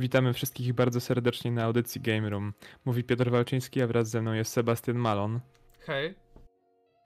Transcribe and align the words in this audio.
Witamy 0.00 0.32
wszystkich 0.32 0.72
bardzo 0.72 1.00
serdecznie 1.00 1.50
na 1.50 1.64
audycji 1.64 2.00
Game 2.00 2.30
Room. 2.30 2.52
Mówi 2.84 3.04
Piotr 3.04 3.30
Walczyński, 3.30 3.82
a 3.82 3.86
wraz 3.86 4.10
ze 4.10 4.22
mną 4.22 4.32
jest 4.32 4.52
Sebastian 4.52 4.96
Malon. 4.96 5.40
Hej. 5.80 6.14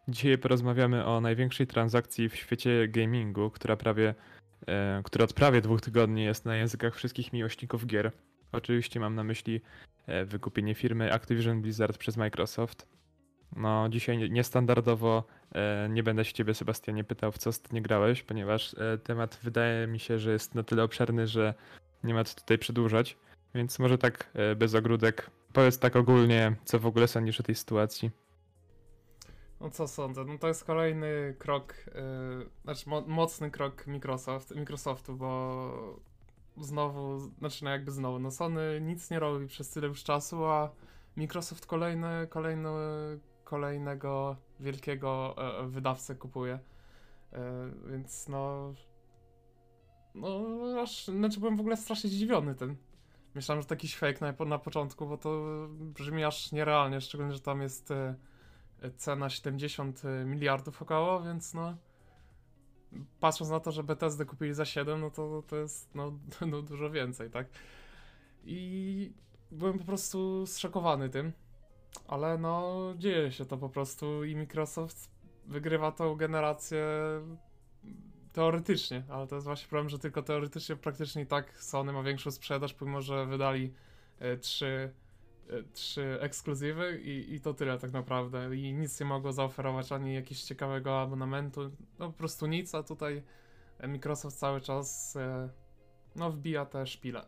Dzisiaj 0.08 0.38
porozmawiamy 0.38 1.04
o 1.04 1.20
największej 1.20 1.66
transakcji 1.66 2.28
w 2.28 2.36
świecie 2.36 2.88
gamingu, 2.88 3.50
która 3.50 3.76
prawie, 3.76 4.14
e, 4.66 5.02
która 5.04 5.24
od 5.24 5.32
prawie 5.32 5.60
dwóch 5.60 5.80
tygodni 5.80 6.24
jest 6.24 6.44
na 6.44 6.56
językach 6.56 6.94
wszystkich 6.94 7.32
miłośników 7.32 7.86
gier. 7.86 8.12
Oczywiście 8.52 9.00
mam 9.00 9.14
na 9.14 9.24
myśli 9.24 9.60
e, 10.06 10.24
wykupienie 10.24 10.74
firmy 10.74 11.12
Activision 11.12 11.62
Blizzard 11.62 11.98
przez 11.98 12.16
Microsoft. 12.16 12.86
No, 13.56 13.88
dzisiaj 13.88 14.30
niestandardowo 14.30 15.24
e, 15.54 15.88
nie 15.90 16.02
będę 16.02 16.24
się 16.24 16.32
ciebie, 16.32 16.54
Sebastianie, 16.54 17.04
pytał, 17.04 17.32
w 17.32 17.38
co 17.38 17.50
nie 17.72 17.82
grałeś, 17.82 18.22
ponieważ 18.22 18.74
e, 18.74 18.98
temat 18.98 19.38
wydaje 19.42 19.86
mi 19.86 19.98
się, 19.98 20.18
że 20.18 20.32
jest 20.32 20.54
na 20.54 20.62
tyle 20.62 20.82
obszerny, 20.82 21.26
że 21.26 21.54
nie 22.04 22.14
ma 22.14 22.24
co 22.24 22.40
tutaj 22.40 22.58
przedłużać. 22.58 23.16
Więc 23.54 23.78
może 23.78 23.98
tak 23.98 24.30
e, 24.34 24.54
bez 24.54 24.74
ogródek, 24.74 25.30
powiedz 25.52 25.78
tak 25.78 25.96
ogólnie, 25.96 26.56
co 26.64 26.78
w 26.78 26.86
ogóle 26.86 27.08
sądzisz 27.08 27.40
o 27.40 27.42
tej 27.42 27.54
sytuacji. 27.54 28.10
No 29.60 29.70
co 29.70 29.88
sądzę? 29.88 30.24
No 30.24 30.38
to 30.38 30.48
jest 30.48 30.64
kolejny 30.64 31.34
krok, 31.38 31.74
yy, 31.86 32.50
znaczy 32.64 32.88
mo 32.88 33.00
mocny 33.00 33.50
krok 33.50 33.86
Microsoft, 33.86 34.54
Microsoftu, 34.54 35.16
bo 35.16 36.00
znowu, 36.56 37.18
znaczy 37.18 37.64
no 37.64 37.70
jakby 37.70 37.90
znowu, 37.90 38.18
no 38.18 38.30
Sony 38.30 38.80
nic 38.80 39.10
nie 39.10 39.18
robi 39.18 39.46
przez 39.46 39.70
tyle 39.70 39.88
już 39.88 40.04
czasu, 40.04 40.44
a 40.44 40.70
Microsoft 41.16 41.66
kolejny, 41.66 42.26
kolejny, 42.30 42.68
kolejnego 43.44 44.36
wielkiego 44.60 45.34
e, 45.38 45.66
wydawcę 45.66 46.14
kupuje. 46.14 46.58
E, 47.32 47.70
więc 47.90 48.28
no. 48.28 48.74
No, 50.14 50.46
aż. 50.82 51.06
Znaczy, 51.06 51.40
byłem 51.40 51.56
w 51.56 51.60
ogóle 51.60 51.76
strasznie 51.76 52.10
zdziwiony 52.10 52.54
tym. 52.54 52.76
Myślałem, 53.34 53.62
że 53.62 53.68
to 53.68 53.74
jakiś 53.74 53.96
fake 53.96 54.34
na, 54.38 54.44
na 54.44 54.58
początku, 54.58 55.06
bo 55.06 55.18
to 55.18 55.42
brzmi 55.70 56.24
aż 56.24 56.52
nierealnie, 56.52 57.00
szczególnie, 57.00 57.32
że 57.32 57.40
tam 57.40 57.62
jest 57.62 57.90
e, 57.90 58.14
cena 58.96 59.30
70 59.30 60.02
miliardów 60.24 60.82
około, 60.82 61.22
więc 61.22 61.54
no. 61.54 61.76
Patrząc 63.20 63.50
na 63.50 63.60
to, 63.60 63.72
że 63.72 63.84
BTSD 63.84 64.24
kupili 64.24 64.54
za 64.54 64.64
7, 64.64 65.00
no 65.00 65.10
to 65.10 65.42
to 65.46 65.56
jest 65.56 65.94
no, 65.94 66.12
no 66.50 66.62
dużo 66.62 66.90
więcej, 66.90 67.30
tak? 67.30 67.46
I 68.44 69.12
byłem 69.50 69.78
po 69.78 69.84
prostu 69.84 70.46
zszokowany 70.46 71.08
tym. 71.08 71.32
Ale 72.08 72.38
no, 72.38 72.74
dzieje 72.98 73.32
się 73.32 73.44
to 73.44 73.56
po 73.56 73.68
prostu 73.68 74.24
i 74.24 74.36
Microsoft 74.36 75.10
wygrywa 75.46 75.92
tą 75.92 76.14
generację 76.14 76.86
teoretycznie, 78.34 79.02
ale 79.08 79.26
to 79.26 79.34
jest 79.34 79.46
właśnie 79.46 79.68
problem, 79.68 79.88
że 79.88 79.98
tylko 79.98 80.22
teoretycznie, 80.22 80.76
praktycznie 80.76 81.22
i 81.22 81.26
tak 81.26 81.62
Sony 81.62 81.92
ma 81.92 82.02
większą 82.02 82.30
sprzedaż, 82.30 82.74
pomimo 82.74 83.02
że 83.02 83.26
wydali 83.26 83.72
e, 84.18 84.36
trzy, 84.36 84.92
e, 85.50 85.62
trzy 85.72 86.18
ekskluzywy 86.20 87.00
i, 87.04 87.34
i 87.34 87.40
to 87.40 87.54
tyle 87.54 87.78
tak 87.78 87.92
naprawdę. 87.92 88.56
I 88.56 88.72
nic 88.72 89.00
nie 89.00 89.06
mogło 89.06 89.32
zaoferować 89.32 89.92
ani 89.92 90.14
jakiegoś 90.14 90.42
ciekawego 90.42 91.00
abonamentu, 91.00 91.70
no 91.98 92.06
po 92.06 92.18
prostu 92.18 92.46
nic, 92.46 92.74
a 92.74 92.82
tutaj 92.82 93.22
Microsoft 93.82 94.38
cały 94.38 94.60
czas 94.60 95.16
e, 95.16 95.48
no 96.16 96.30
wbija 96.30 96.66
te 96.66 96.86
szpile. 96.86 97.26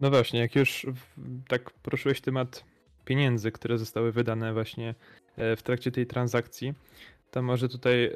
No 0.00 0.10
właśnie, 0.10 0.40
jak 0.40 0.56
już 0.56 0.86
tak 1.48 1.70
poruszyłeś 1.70 2.20
temat 2.20 2.64
pieniędzy, 3.04 3.52
które 3.52 3.78
zostały 3.78 4.12
wydane 4.12 4.52
właśnie 4.52 4.94
e, 5.36 5.56
w 5.56 5.62
trakcie 5.62 5.90
tej 5.90 6.06
transakcji, 6.06 6.74
to 7.34 7.42
może 7.42 7.68
tutaj 7.68 8.04
e, 8.04 8.10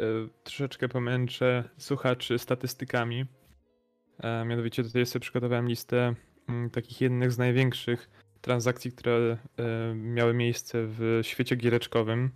troszeczkę 0.44 0.88
pomęczę 0.88 1.64
słuchaczy 1.78 2.38
statystykami. 2.38 3.26
E, 4.20 4.44
mianowicie 4.44 4.84
tutaj 4.84 5.06
sobie 5.06 5.20
przygotowałem 5.20 5.68
listę 5.68 6.14
mm, 6.48 6.70
takich 6.70 7.00
jednych 7.00 7.32
z 7.32 7.38
największych 7.38 8.10
transakcji, 8.40 8.92
które 8.92 9.36
miały 9.94 10.34
miejsce 10.34 10.78
w 10.86 11.20
świecie 11.22 11.56
giereczkowym. 11.56 12.30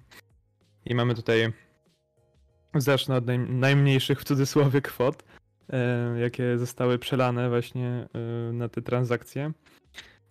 I 0.84 0.94
mamy 0.94 1.14
tutaj, 1.14 1.52
zacznę 2.74 3.16
od 3.16 3.26
najmniejszych 3.48 4.20
w 4.20 4.24
cudzysłowie 4.24 4.80
kwot. 4.80 5.24
E, 5.72 6.20
jakie 6.20 6.58
zostały 6.58 6.98
przelane 6.98 7.48
właśnie 7.48 8.08
e, 8.14 8.52
na 8.52 8.68
te 8.68 8.82
transakcje. 8.82 9.52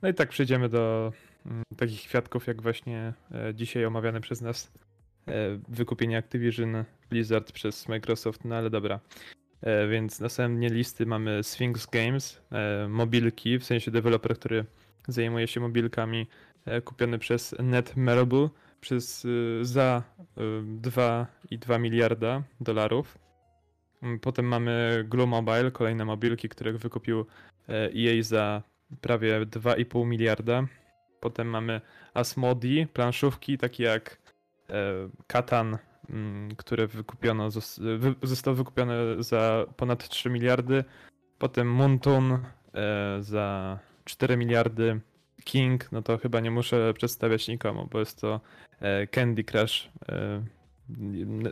No 0.02 0.10
i 0.10 0.14
tak 0.14 0.30
przejdziemy 0.30 0.70
do 0.70 1.14
mm, 1.46 1.64
takich 1.78 2.00
świadków, 2.00 2.48
jak 2.48 2.62
właśnie 2.62 3.14
e, 3.32 3.56
dzisiaj 3.56 3.86
omawiane 3.86 4.22
przez 4.22 4.42
nas 4.42 4.72
wykupienie 5.68 6.18
Activision 6.18 6.84
Blizzard 7.10 7.52
przez 7.52 7.88
Microsoft, 7.88 8.46
no 8.46 8.56
ale 8.56 8.70
dobra. 8.70 9.00
Więc 9.90 10.20
na 10.20 10.30
samym 10.30 10.58
dnie 10.58 10.70
listy 10.70 11.06
mamy 11.06 11.44
Sphinx 11.44 11.86
Games, 11.86 12.42
mobilki, 12.90 13.60
w 13.60 13.66
sensie 13.66 13.92
deweloper, 13.92 14.36
który 14.36 14.66
zajmuje 15.08 15.48
się 15.48 15.60
mobilkami, 15.60 16.28
kupiony 16.84 17.20
przez 17.20 17.56
Netmarble 17.60 18.50
przez 18.82 19.28
za 19.62 20.04
2,2 20.82 21.80
miliarda 21.80 22.44
dolarów. 22.62 23.18
Mm, 24.04 24.20
potem 24.20 24.46
mamy 24.46 25.06
Glue 25.10 25.28
Mobile, 25.28 25.72
kolejne 25.72 26.06
mobilki, 26.06 26.50
których 26.50 26.78
wykupił 26.78 27.26
EA 27.70 28.20
e 28.20 28.24
za 28.24 28.62
prawie 29.02 29.46
2,5 29.46 30.06
miliarda. 30.06 30.68
Potem 31.20 31.48
mamy 31.48 31.82
Asmodi, 32.14 32.88
planszówki 32.94 33.58
takie 33.58 33.84
jak 33.84 34.10
e, 34.14 34.21
Katan, 35.28 35.78
mm, 36.10 36.56
które 36.56 36.88
wykupiono, 36.88 37.50
zostało 38.24 38.56
wykupione 38.56 38.96
za 39.20 39.66
ponad 39.78 40.10
3 40.10 40.30
miliardy. 40.30 40.84
Potem 41.38 41.72
Muntun 41.72 42.32
e, 42.34 43.18
za 43.20 43.80
4 44.06 44.38
miliardy. 44.38 45.02
King, 45.44 45.92
no 45.92 46.02
to 46.02 46.18
chyba 46.18 46.40
nie 46.40 46.52
muszę 46.52 46.94
przedstawiać 46.94 47.48
nikomu, 47.48 47.88
bo 47.92 48.00
jest 48.00 48.22
to 48.22 48.42
Candy 49.12 49.44
Crush, 49.44 49.90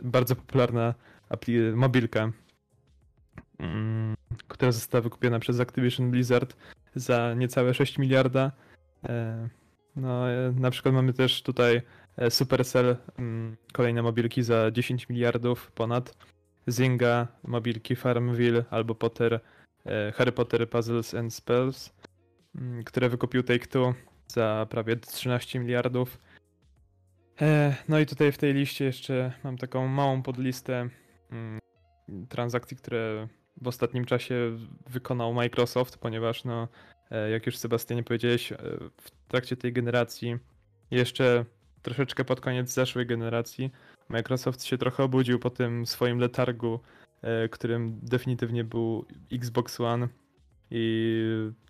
bardzo 0.02 0.36
popularna 0.36 0.94
mobilka, 1.74 2.32
mm, 3.58 4.16
która 4.48 4.72
została 4.72 5.02
wykupiona 5.02 5.38
przez 5.38 5.60
Activision 5.60 6.10
Blizzard 6.10 6.56
za 6.94 7.34
niecałe 7.34 7.74
6 7.74 7.98
miliarda. 7.98 8.52
E, 9.08 9.48
no, 9.96 10.30
e, 10.30 10.52
na 10.52 10.70
przykład 10.70 10.94
mamy 10.94 11.12
też 11.12 11.42
tutaj 11.42 11.76
e, 11.76 11.82
Supercell, 12.28 12.96
mm, 13.18 13.56
kolejne 13.72 14.02
mobilki 14.02 14.42
za 14.42 14.70
10 14.70 15.08
miliardów 15.08 15.72
ponad. 15.72 16.16
Zynga, 16.66 17.28
mobilki 17.42 17.96
Farmville 17.96 18.64
albo 18.70 18.94
Potter, 18.94 19.40
Harry 20.14 20.32
Potter 20.32 20.70
Puzzles 20.70 21.14
and 21.14 21.34
Spells, 21.34 21.92
mm, 22.54 22.84
które 22.84 23.08
wykupił 23.08 23.42
Take-Two 23.42 23.94
za 24.26 24.66
prawie 24.70 24.96
13 24.96 25.60
miliardów. 25.60 26.18
No 27.88 27.98
i 27.98 28.06
tutaj 28.06 28.32
w 28.32 28.38
tej 28.38 28.54
liście 28.54 28.84
jeszcze 28.84 29.32
mam 29.44 29.58
taką 29.58 29.88
małą 29.88 30.22
podlistę 30.22 30.88
mm, 31.30 31.58
transakcji, 32.28 32.76
które 32.76 33.28
w 33.60 33.68
ostatnim 33.68 34.04
czasie 34.04 34.34
wykonał 34.86 35.34
Microsoft, 35.34 35.98
ponieważ 35.98 36.44
no, 36.44 36.68
e, 37.10 37.30
jak 37.30 37.46
już 37.46 37.56
Sebastianie 37.56 38.02
powiedziałeś, 38.02 38.52
e, 38.52 38.56
w 38.96 39.10
trakcie 39.28 39.56
tej 39.56 39.72
generacji, 39.72 40.38
jeszcze 40.90 41.44
troszeczkę 41.82 42.24
pod 42.24 42.40
koniec 42.40 42.72
zeszłej 42.72 43.06
generacji, 43.06 43.70
Microsoft 44.08 44.64
się 44.64 44.78
trochę 44.78 45.04
obudził 45.04 45.38
po 45.38 45.50
tym 45.50 45.86
swoim 45.86 46.18
letargu, 46.18 46.80
e, 47.22 47.48
którym 47.48 47.98
definitywnie 48.02 48.64
był 48.64 49.06
Xbox 49.32 49.80
One 49.80 50.08
i 50.70 51.14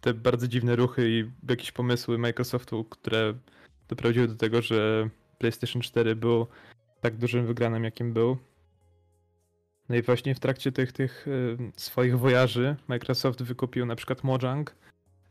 te 0.01 0.15
bardzo 0.15 0.49
dziwne 0.49 0.77
ruchy 0.77 1.11
i 1.11 1.31
jakieś 1.51 1.73
pomysły 1.73 2.19
Microsoftu, 2.19 2.85
które 2.85 3.35
doprowadziły 3.89 4.29
do 4.29 4.35
tego, 4.35 4.63
że 4.63 5.09
PlayStation 5.39 5.83
4 5.83 6.17
był 6.17 6.47
tak 7.01 7.17
dużym 7.17 7.47
wygranym, 7.47 7.85
jakim 7.85 8.13
był. 8.13 8.37
No 9.89 9.97
i 9.97 10.03
właśnie 10.03 10.35
w 10.35 10.41
trakcie 10.41 10.73
tych, 10.73 10.93
tych 10.93 11.29
y, 11.29 11.57
swoich 11.77 12.19
wojaży 12.19 12.77
Microsoft 12.89 13.43
wykupił 13.43 13.87
na 13.87 13.97
przykład 13.97 14.25
Mojang. 14.25 14.77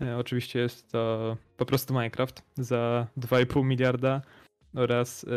Y, 0.02 0.16
oczywiście 0.16 0.60
jest 0.60 0.92
to 0.92 1.38
po 1.58 1.66
prostu 1.66 1.94
Minecraft 1.94 2.44
za 2.58 3.08
2,5 3.18 3.66
miliarda 3.66 4.22
oraz 4.76 5.24
y, 5.24 5.28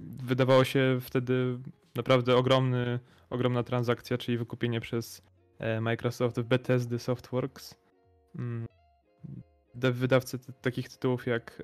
wydawało 0.00 0.64
się 0.64 0.98
wtedy 1.00 1.58
naprawdę 1.94 2.36
ogromny, 2.36 2.98
ogromna 3.30 3.62
transakcja, 3.62 4.18
czyli 4.18 4.38
wykupienie 4.38 4.80
przez 4.80 5.22
Microsoft 5.80 6.40
Bethesdy 6.40 6.98
Softworks. 6.98 7.74
Mm, 8.38 8.66
wydawcy 9.74 10.38
takich 10.62 10.88
tytułów 10.88 11.26
jak 11.26 11.62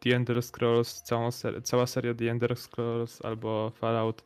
The 0.00 0.16
Ender 0.16 0.42
Scrolls, 0.42 1.02
ser 1.30 1.62
cała 1.62 1.86
seria 1.86 2.14
The 2.14 2.30
Ender 2.30 2.56
Scrolls 2.56 3.24
albo 3.24 3.72
Fallout 3.74 4.24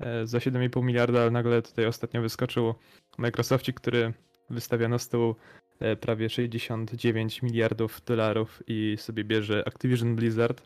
E, 0.00 0.26
za 0.26 0.38
7,5 0.38 0.82
miliarda, 0.82 1.20
ale 1.20 1.30
nagle 1.30 1.62
tutaj 1.62 1.86
ostatnio 1.86 2.22
wyskoczył 2.22 2.74
Microsoftie, 3.18 3.72
który 3.72 4.12
wystawia 4.50 4.88
na 4.88 4.98
stół 4.98 5.34
e, 5.80 5.96
prawie 5.96 6.28
69 6.28 7.42
miliardów 7.42 8.00
dolarów 8.04 8.62
i 8.66 8.96
sobie 8.98 9.24
bierze 9.24 9.62
Activision 9.66 10.16
Blizzard. 10.16 10.62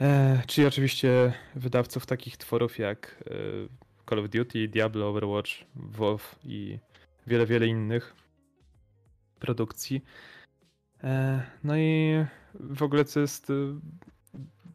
E, 0.00 0.42
czyli 0.46 0.66
oczywiście 0.66 1.32
wydawców 1.54 2.06
takich 2.06 2.36
tworów 2.36 2.78
jak 2.78 3.24
e, 3.26 3.34
Call 4.10 4.18
of 4.18 4.28
Duty, 4.28 4.68
Diablo, 4.68 5.08
Overwatch, 5.08 5.50
WoW 5.74 6.20
i 6.44 6.78
wiele, 7.26 7.46
wiele 7.46 7.66
innych 7.66 8.14
produkcji. 9.40 10.04
E, 11.04 11.42
no 11.64 11.76
i 11.76 12.14
w 12.54 12.82
ogóle 12.82 13.04
co 13.04 13.20
jest 13.20 13.50
y, 13.50 13.54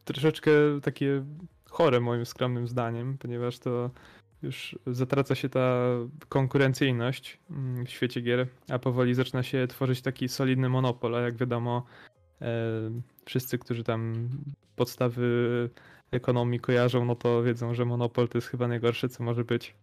troszeczkę 0.04 0.50
takie 0.82 1.24
chore 1.70 2.00
moim 2.00 2.26
skromnym 2.26 2.68
zdaniem, 2.68 3.18
ponieważ 3.18 3.58
to 3.58 3.90
już 4.42 4.78
zatraca 4.86 5.34
się 5.34 5.48
ta 5.48 5.82
konkurencyjność 6.28 7.38
mm, 7.50 7.86
w 7.86 7.90
świecie 7.90 8.20
gier, 8.20 8.46
a 8.70 8.78
powoli 8.78 9.14
zaczyna 9.14 9.42
się 9.42 9.66
tworzyć 9.66 10.02
taki 10.02 10.28
solidny 10.28 10.68
monopol, 10.68 11.14
a 11.14 11.20
jak 11.20 11.36
wiadomo 11.36 11.86
e, 11.86 12.13
wszyscy, 13.24 13.58
którzy 13.58 13.84
tam 13.84 14.28
podstawy 14.76 15.70
ekonomii 16.10 16.60
kojarzą, 16.60 17.04
no 17.04 17.14
to 17.14 17.42
wiedzą, 17.42 17.74
że 17.74 17.84
monopol 17.84 18.28
to 18.28 18.38
jest 18.38 18.48
chyba 18.48 18.68
najgorsze, 18.68 19.08
co 19.08 19.24
może 19.24 19.44
być, 19.44 19.74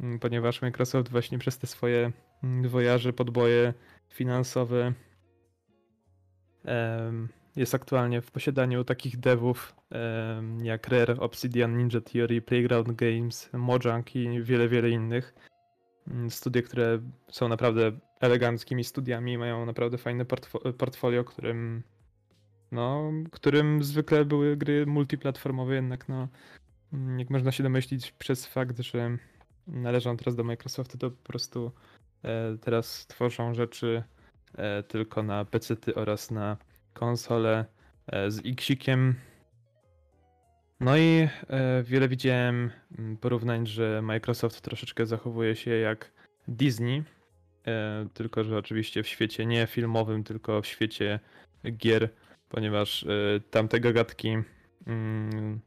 mm, 0.00 0.18
ponieważ 0.18 0.62
Microsoft 0.62 1.10
właśnie 1.10 1.38
przez 1.38 1.58
te 1.58 1.66
swoje 1.66 2.12
mm, 2.42 3.12
podboje 3.16 3.74
finansowe 4.08 4.92
jest 7.56 7.74
aktualnie 7.74 8.20
w 8.20 8.30
posiadaniu 8.30 8.84
takich 8.84 9.20
devów 9.20 9.74
jak 10.62 10.88
Rare, 10.88 11.16
Obsidian, 11.20 11.76
Ninja 11.78 12.00
Theory, 12.00 12.42
Playground 12.42 12.92
Games, 12.92 13.50
Mojang 13.52 14.16
i 14.16 14.42
wiele, 14.42 14.68
wiele 14.68 14.90
innych. 14.90 15.34
Mm, 16.08 16.30
studia, 16.30 16.62
które 16.62 16.98
są 17.28 17.48
naprawdę 17.48 17.92
eleganckimi 18.20 18.84
studiami, 18.84 19.38
mają 19.38 19.66
naprawdę 19.66 19.98
fajne 19.98 20.24
portfolio, 20.78 21.24
którym 21.24 21.82
no, 22.72 23.12
którym 23.32 23.84
zwykle 23.84 24.24
były 24.24 24.56
gry 24.56 24.86
multiplatformowe, 24.86 25.74
jednak 25.74 26.08
no, 26.08 26.28
jak 27.18 27.30
można 27.30 27.52
się 27.52 27.62
domyślić 27.62 28.12
przez 28.12 28.46
fakt, 28.46 28.78
że 28.78 29.16
należą 29.66 30.16
teraz 30.16 30.36
do 30.36 30.44
Microsoftu, 30.44 30.98
to 30.98 31.10
po 31.10 31.22
prostu 31.22 31.72
e, 32.22 32.56
teraz 32.60 33.06
tworzą 33.06 33.54
rzeczy 33.54 34.02
e, 34.54 34.82
tylko 34.82 35.22
na 35.22 35.44
PC 35.44 35.76
oraz 35.94 36.30
na 36.30 36.56
konsole 36.94 37.64
e, 38.06 38.30
z 38.30 38.46
Xikiem. 38.46 39.14
No 40.80 40.96
i 40.96 41.28
e, 41.48 41.82
wiele 41.82 42.08
widziałem 42.08 42.70
porównań, 43.20 43.66
że 43.66 44.02
Microsoft 44.02 44.60
troszeczkę 44.60 45.06
zachowuje 45.06 45.56
się 45.56 45.70
jak 45.70 46.12
Disney, 46.48 47.02
tylko 48.14 48.44
że 48.44 48.58
oczywiście 48.58 49.02
w 49.02 49.08
świecie 49.08 49.46
nie 49.46 49.66
filmowym, 49.66 50.24
tylko 50.24 50.62
w 50.62 50.66
świecie 50.66 51.20
gier 51.76 52.10
ponieważ 52.50 53.02
y, 53.02 53.42
tamte 53.50 53.80
gagatki, 53.80 54.36
mm, 54.86 55.60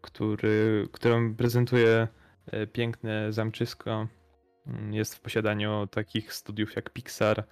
który, 0.00 0.88
którą 0.92 1.34
prezentuje 1.34 2.08
piękne 2.72 3.32
zamczysko, 3.32 4.08
mm, 4.66 4.94
jest 4.94 5.14
w 5.14 5.20
posiadaniu 5.20 5.86
takich 5.86 6.32
studiów 6.32 6.76
jak 6.76 6.90
Pixar, 6.90 7.44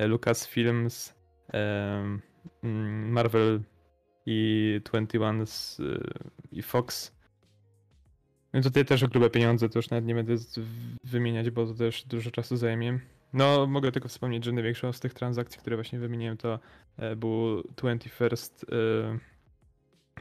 y, 0.00 0.06
Lucasfilms, 0.06 1.14
mm, 1.52 2.22
Marvel 3.12 3.60
i 4.26 4.80
21 4.84 5.78
i 6.52 6.62
Fox. 6.62 7.12
No 8.52 8.62
tutaj 8.62 8.84
też 8.84 9.02
o 9.02 9.08
grube 9.08 9.30
pieniądze, 9.30 9.68
to 9.68 9.78
już 9.78 9.90
nawet 9.90 10.04
nie 10.04 10.14
będę 10.14 10.34
wymieniać, 11.04 11.50
bo 11.50 11.66
to 11.66 11.74
też 11.74 12.04
dużo 12.04 12.30
czasu 12.30 12.56
zajmie. 12.56 12.98
No, 13.32 13.66
mogę 13.66 13.92
tylko 13.92 14.08
wspomnieć, 14.08 14.44
że 14.44 14.52
największą 14.52 14.92
z 14.92 15.00
tych 15.00 15.14
transakcji, 15.14 15.60
które 15.60 15.76
właśnie 15.76 15.98
wymieniłem, 15.98 16.36
to 16.36 16.58
e, 16.98 17.16
był 17.16 17.60
21st 17.60 18.64
e, 18.72 19.18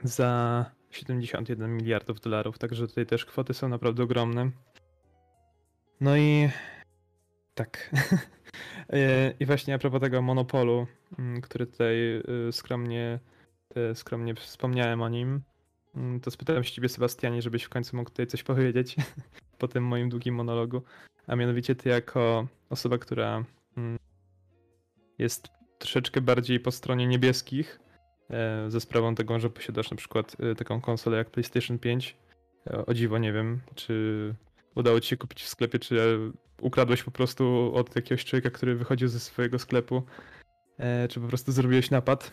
za 0.03 0.65
71 0.91 1.77
miliardów 1.77 2.19
dolarów, 2.19 2.57
także 2.57 2.87
tutaj 2.87 3.05
też 3.05 3.25
kwoty 3.25 3.53
są 3.53 3.69
naprawdę 3.69 4.03
ogromne. 4.03 4.51
No 6.01 6.17
i 6.17 6.49
tak. 7.55 7.89
E, 8.89 9.33
I 9.39 9.45
właśnie 9.45 9.73
a 9.75 9.77
propos 9.77 10.01
tego 10.01 10.21
monopolu, 10.21 10.87
mm, 11.19 11.41
który 11.41 11.65
tutaj 11.65 11.95
skromnie, 12.51 13.19
skromnie 13.93 14.35
wspomniałem 14.35 15.01
o 15.01 15.09
nim, 15.09 15.41
to 16.21 16.31
spytałem 16.31 16.63
się 16.63 16.71
ciebie, 16.71 16.89
Sebastianie, 16.89 17.41
żebyś 17.41 17.63
w 17.63 17.69
końcu 17.69 17.97
mógł 17.97 18.09
tutaj 18.09 18.27
coś 18.27 18.43
powiedzieć 18.43 18.95
po 19.59 19.67
tym 19.67 19.83
moim 19.83 20.09
długim 20.09 20.35
monologu 20.35 20.81
a 21.27 21.35
mianowicie 21.35 21.75
ty 21.75 21.89
jako 21.89 22.47
osoba, 22.69 22.97
która 22.97 23.43
mm, 23.77 23.97
jest 25.17 25.47
troszeczkę 25.77 26.21
bardziej 26.21 26.59
po 26.59 26.71
stronie 26.71 27.07
niebieskich, 27.07 27.79
e, 28.29 28.65
ze 28.71 28.81
sprawą 28.81 29.15
tego, 29.15 29.39
że 29.39 29.49
posiadasz 29.49 29.91
na 29.91 29.97
przykład 29.97 30.35
e, 30.39 30.55
taką 30.55 30.81
konsolę 30.81 31.17
jak 31.17 31.29
PlayStation 31.29 31.79
5. 31.79 32.17
E, 32.67 32.85
o 32.85 32.93
dziwo 32.93 33.17
nie 33.17 33.33
wiem, 33.33 33.59
czy 33.75 34.35
udało 34.75 34.99
ci 34.99 35.09
się 35.09 35.17
kupić 35.17 35.43
w 35.43 35.47
sklepie, 35.47 35.79
czy 35.79 36.17
ukradłeś 36.61 37.03
po 37.03 37.11
prostu 37.11 37.71
od 37.75 37.95
jakiegoś 37.95 38.25
człowieka, 38.25 38.49
który 38.49 38.75
wychodził 38.75 39.07
ze 39.07 39.19
swojego 39.19 39.59
sklepu, 39.59 40.03
czy 41.09 41.19
po 41.19 41.27
prostu 41.27 41.51
zrobiłeś 41.51 41.91
napad. 41.91 42.31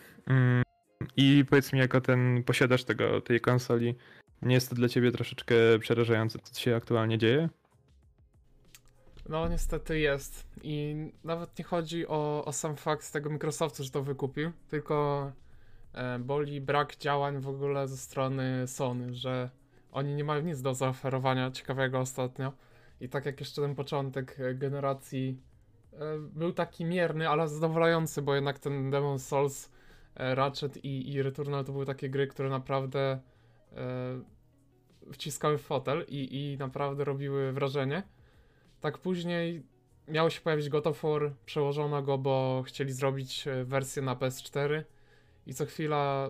I 1.17 1.45
powiedz 1.49 1.73
mi, 1.73 1.79
jako 1.79 2.01
ten 2.01 2.43
posiadacz 2.43 2.83
tego, 2.83 3.21
tej 3.21 3.41
konsoli, 3.41 3.95
nie 4.41 4.55
jest 4.55 4.69
to 4.69 4.75
dla 4.75 4.89
ciebie 4.89 5.11
troszeczkę 5.11 5.55
przerażające, 5.79 6.39
co 6.39 6.59
się 6.59 6.75
aktualnie 6.75 7.17
dzieje? 7.17 7.49
No 9.29 9.47
niestety 9.47 9.99
jest. 9.99 10.47
I 10.63 10.95
nawet 11.23 11.59
nie 11.59 11.65
chodzi 11.65 12.07
o, 12.07 12.45
o 12.45 12.53
sam 12.53 12.75
fakt 12.75 13.11
tego 13.11 13.29
Microsoftu, 13.29 13.83
że 13.83 13.89
to 13.89 14.03
wykupił, 14.03 14.51
tylko 14.69 15.31
e, 15.93 16.19
boli 16.19 16.61
brak 16.61 16.97
działań 16.97 17.41
w 17.41 17.47
ogóle 17.47 17.87
ze 17.87 17.97
strony 17.97 18.67
Sony, 18.67 19.13
że 19.13 19.49
oni 19.91 20.15
nie 20.15 20.23
mają 20.23 20.41
nic 20.41 20.61
do 20.61 20.73
zaoferowania 20.73 21.51
ciekawego 21.51 21.99
ostatnio. 21.99 22.53
I 23.01 23.09
tak 23.09 23.25
jak 23.25 23.39
jeszcze 23.39 23.61
ten 23.61 23.75
początek 23.75 24.37
generacji 24.53 25.41
e, 25.93 25.97
był 26.19 26.53
taki 26.53 26.85
mierny, 26.85 27.29
ale 27.29 27.47
zadowalający, 27.47 28.21
bo 28.21 28.35
jednak 28.35 28.59
ten 28.59 28.91
Demon 28.91 29.19
Souls, 29.19 29.65
e, 29.65 29.78
Ratchet 30.15 30.85
i, 30.85 31.13
i 31.13 31.21
Returnal 31.23 31.65
to 31.65 31.71
były 31.71 31.85
takie 31.85 32.09
gry, 32.09 32.27
które 32.27 32.49
naprawdę 32.49 33.19
e, 33.73 34.19
wciskały 35.13 35.57
w 35.57 35.61
fotel 35.61 36.05
i, 36.07 36.51
i 36.51 36.57
naprawdę 36.57 37.03
robiły 37.03 37.51
wrażenie. 37.51 38.03
Tak 38.81 38.97
później 38.97 39.63
miało 40.07 40.29
się 40.29 40.41
pojawić 40.41 40.69
God 40.69 40.87
of 40.87 41.01
War, 41.03 41.31
przełożono 41.45 42.01
go, 42.01 42.17
bo 42.17 42.63
chcieli 42.65 42.93
zrobić 42.93 43.47
e, 43.47 43.63
wersję 43.63 44.01
na 44.01 44.15
PS4 44.15 44.83
i 45.45 45.53
co 45.53 45.65
chwila 45.65 46.29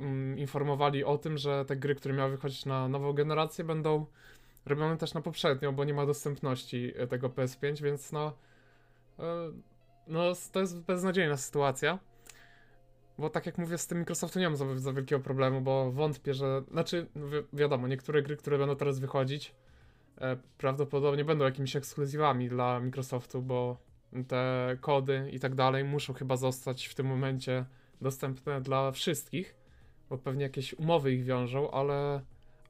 mm, 0.00 0.38
informowali 0.38 1.04
o 1.04 1.18
tym, 1.18 1.38
że 1.38 1.64
te 1.64 1.76
gry, 1.76 1.94
które 1.94 2.14
miały 2.14 2.30
wychodzić 2.30 2.66
na 2.66 2.88
nową 2.88 3.12
generację 3.12 3.64
będą 3.64 4.06
robione 4.66 4.96
też 4.96 5.14
na 5.14 5.20
poprzednią, 5.20 5.72
bo 5.72 5.84
nie 5.84 5.94
ma 5.94 6.06
dostępności 6.06 6.92
e, 6.96 7.06
tego 7.06 7.28
PS5, 7.28 7.82
więc 7.82 8.12
no, 8.12 8.32
e, 9.18 9.52
no 10.06 10.32
to 10.52 10.60
jest 10.60 10.80
beznadziejna 10.80 11.36
sytuacja. 11.36 11.98
Bo 13.18 13.30
tak 13.30 13.46
jak 13.46 13.58
mówię, 13.58 13.78
z 13.78 13.86
tym 13.86 13.98
Microsoftem 13.98 14.40
nie 14.40 14.48
mam 14.48 14.56
za, 14.56 14.78
za 14.78 14.92
wielkiego 14.92 15.20
problemu, 15.20 15.60
bo 15.60 15.92
wątpię, 15.92 16.34
że. 16.34 16.62
Znaczy, 16.70 17.06
no 17.14 17.28
wi 17.28 17.36
wiadomo, 17.52 17.88
niektóre 17.88 18.22
gry, 18.22 18.36
które 18.36 18.58
będą 18.58 18.76
teraz 18.76 18.98
wychodzić, 18.98 19.54
E, 20.20 20.36
prawdopodobnie 20.58 21.24
będą 21.24 21.44
jakimiś 21.44 21.76
ekskluzywami 21.76 22.48
dla 22.48 22.80
Microsoftu, 22.80 23.42
bo 23.42 23.76
te 24.28 24.76
kody 24.80 25.30
i 25.32 25.40
tak 25.40 25.54
dalej 25.54 25.84
muszą 25.84 26.12
chyba 26.12 26.36
zostać 26.36 26.86
w 26.86 26.94
tym 26.94 27.06
momencie 27.06 27.64
dostępne 28.00 28.60
dla 28.60 28.92
wszystkich, 28.92 29.54
bo 30.10 30.18
pewnie 30.18 30.42
jakieś 30.42 30.74
umowy 30.74 31.12
ich 31.12 31.24
wiążą, 31.24 31.70
ale, 31.70 32.20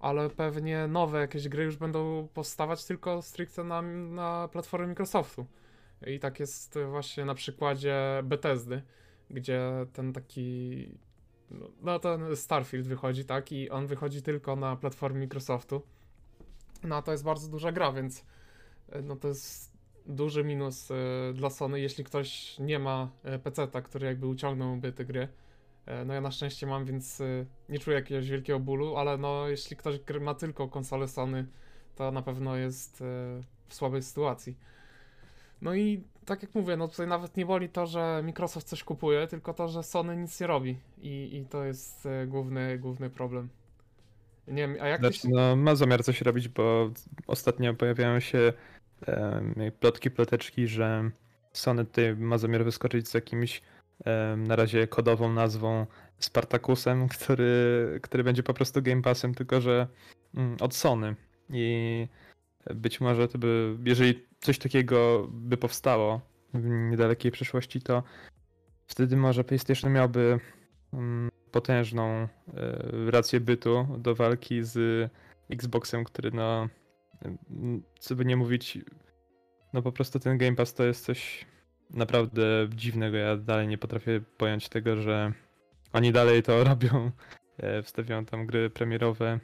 ale 0.00 0.30
pewnie 0.30 0.86
nowe 0.86 1.20
jakieś 1.20 1.48
gry 1.48 1.64
już 1.64 1.76
będą 1.76 2.28
powstawać 2.34 2.84
tylko 2.84 3.22
stricte 3.22 3.64
na, 3.64 3.82
na 3.82 4.48
platformie 4.52 4.86
Microsoftu. 4.86 5.46
I 6.06 6.18
tak 6.18 6.40
jest 6.40 6.78
właśnie 6.90 7.24
na 7.24 7.34
przykładzie 7.34 7.96
Bethesdy, 8.24 8.82
gdzie 9.30 9.86
ten 9.92 10.12
taki 10.12 10.88
no, 11.50 11.68
no 11.82 11.98
ten 11.98 12.36
Starfield 12.36 12.86
wychodzi, 12.86 13.24
tak, 13.24 13.52
i 13.52 13.70
on 13.70 13.86
wychodzi 13.86 14.22
tylko 14.22 14.56
na 14.56 14.76
platformie 14.76 15.20
Microsoftu 15.20 15.82
no 16.84 17.02
to 17.02 17.12
jest 17.12 17.24
bardzo 17.24 17.48
duża 17.48 17.72
gra, 17.72 17.92
więc 17.92 18.24
e, 18.88 19.02
no 19.02 19.16
to 19.16 19.28
jest 19.28 19.72
duży 20.06 20.44
minus 20.44 20.90
y, 20.90 20.94
dla 21.34 21.50
Sony, 21.50 21.80
jeśli 21.80 22.04
ktoś 22.04 22.58
nie 22.58 22.78
ma 22.78 23.10
e, 23.22 23.38
PC-ta, 23.38 23.82
który 23.82 24.06
jakby 24.06 24.26
uciągnąłby 24.26 24.92
te 24.92 25.04
gry. 25.04 25.28
no 26.06 26.14
ja 26.14 26.20
na 26.20 26.30
szczęście 26.30 26.66
mam, 26.66 26.84
więc 26.84 27.22
nie 27.68 27.78
czuję 27.78 27.96
jakiegoś 27.96 28.28
wielkiego 28.28 28.60
bólu, 28.60 28.96
ale 28.96 29.18
no 29.18 29.48
jeśli 29.48 29.76
ktoś 29.76 30.00
ma 30.20 30.34
tylko 30.34 30.68
konsolę 30.68 31.08
Sony, 31.08 31.46
to 31.96 32.12
na 32.12 32.22
pewno 32.22 32.56
jest 32.56 32.98
w 33.68 33.74
słabej 33.74 34.02
sytuacji. 34.02 34.56
No 35.62 35.74
i 35.74 36.04
tak 36.28 36.42
jak 36.42 36.54
mówię, 36.54 36.76
no 36.76 36.88
tutaj 36.88 37.06
nawet 37.06 37.36
nie 37.36 37.46
boli 37.46 37.68
to, 37.68 37.86
że 37.86 38.22
Microsoft 38.24 38.68
coś 38.68 38.84
kupuje, 38.84 39.26
tylko 39.26 39.54
to, 39.54 39.68
że 39.68 39.82
Sony 39.82 40.16
nic 40.16 40.40
nie 40.40 40.46
robi. 40.46 40.78
I, 40.98 41.36
i 41.36 41.46
to 41.46 41.64
jest 41.64 42.08
główny, 42.26 42.78
główny 42.78 43.10
problem. 43.10 43.48
Nie 44.48 44.68
wiem, 44.68 44.76
a 44.80 44.88
jak 44.88 45.00
znaczy, 45.00 45.18
się... 45.18 45.28
no, 45.28 45.56
ma 45.56 45.74
zamiar 45.74 46.04
coś 46.04 46.20
robić, 46.20 46.48
bo 46.48 46.90
ostatnio 47.26 47.74
pojawiają 47.74 48.20
się 48.20 48.52
um, 49.06 49.54
plotki, 49.80 50.10
ploteczki, 50.10 50.66
że 50.66 51.10
Sony 51.52 51.84
tutaj 51.84 52.16
ma 52.16 52.38
zamiar 52.38 52.64
wyskoczyć 52.64 53.08
z 53.08 53.14
jakimś 53.14 53.62
um, 54.06 54.46
na 54.46 54.56
razie 54.56 54.86
kodową 54.86 55.32
nazwą 55.32 55.86
Spartacusem, 56.18 57.08
który, 57.18 57.98
który 58.02 58.24
będzie 58.24 58.42
po 58.42 58.54
prostu 58.54 58.82
Game 58.82 59.02
Passem, 59.02 59.34
tylko 59.34 59.60
że 59.60 59.86
um, 60.36 60.56
od 60.60 60.74
Sony. 60.74 61.16
I 61.50 62.08
być 62.74 63.00
może 63.00 63.28
to 63.28 63.38
by, 63.38 63.76
jeżeli 63.84 64.27
coś 64.40 64.58
takiego 64.58 65.28
by 65.30 65.56
powstało 65.56 66.20
w 66.54 66.64
niedalekiej 66.68 67.32
przyszłości, 67.32 67.80
to 67.80 68.02
wtedy 68.86 69.16
może 69.16 69.44
PlayStation 69.44 69.92
miałby 69.92 70.40
mm, 70.92 71.30
potężną 71.50 72.04
e, 72.04 72.28
rację 73.10 73.40
bytu 73.40 73.86
do 73.98 74.14
walki 74.14 74.64
z 74.64 75.10
Xboxem, 75.50 76.04
który 76.04 76.30
no, 76.30 76.68
co 77.98 78.14
by 78.14 78.24
nie 78.24 78.36
mówić, 78.36 78.78
no 79.72 79.82
po 79.82 79.92
prostu 79.92 80.18
ten 80.18 80.38
Game 80.38 80.56
Pass 80.56 80.74
to 80.74 80.84
jest 80.84 81.04
coś 81.04 81.46
naprawdę 81.90 82.68
dziwnego. 82.74 83.16
Ja 83.16 83.36
dalej 83.36 83.68
nie 83.68 83.78
potrafię 83.78 84.20
pojąć 84.36 84.68
tego, 84.68 84.96
że 84.96 85.32
oni 85.92 86.12
dalej 86.12 86.42
to 86.42 86.64
robią. 86.70 87.10
E, 87.56 87.82
wstawiają 87.82 88.24
tam 88.24 88.46
gry 88.46 88.70
premierowe. 88.70 89.40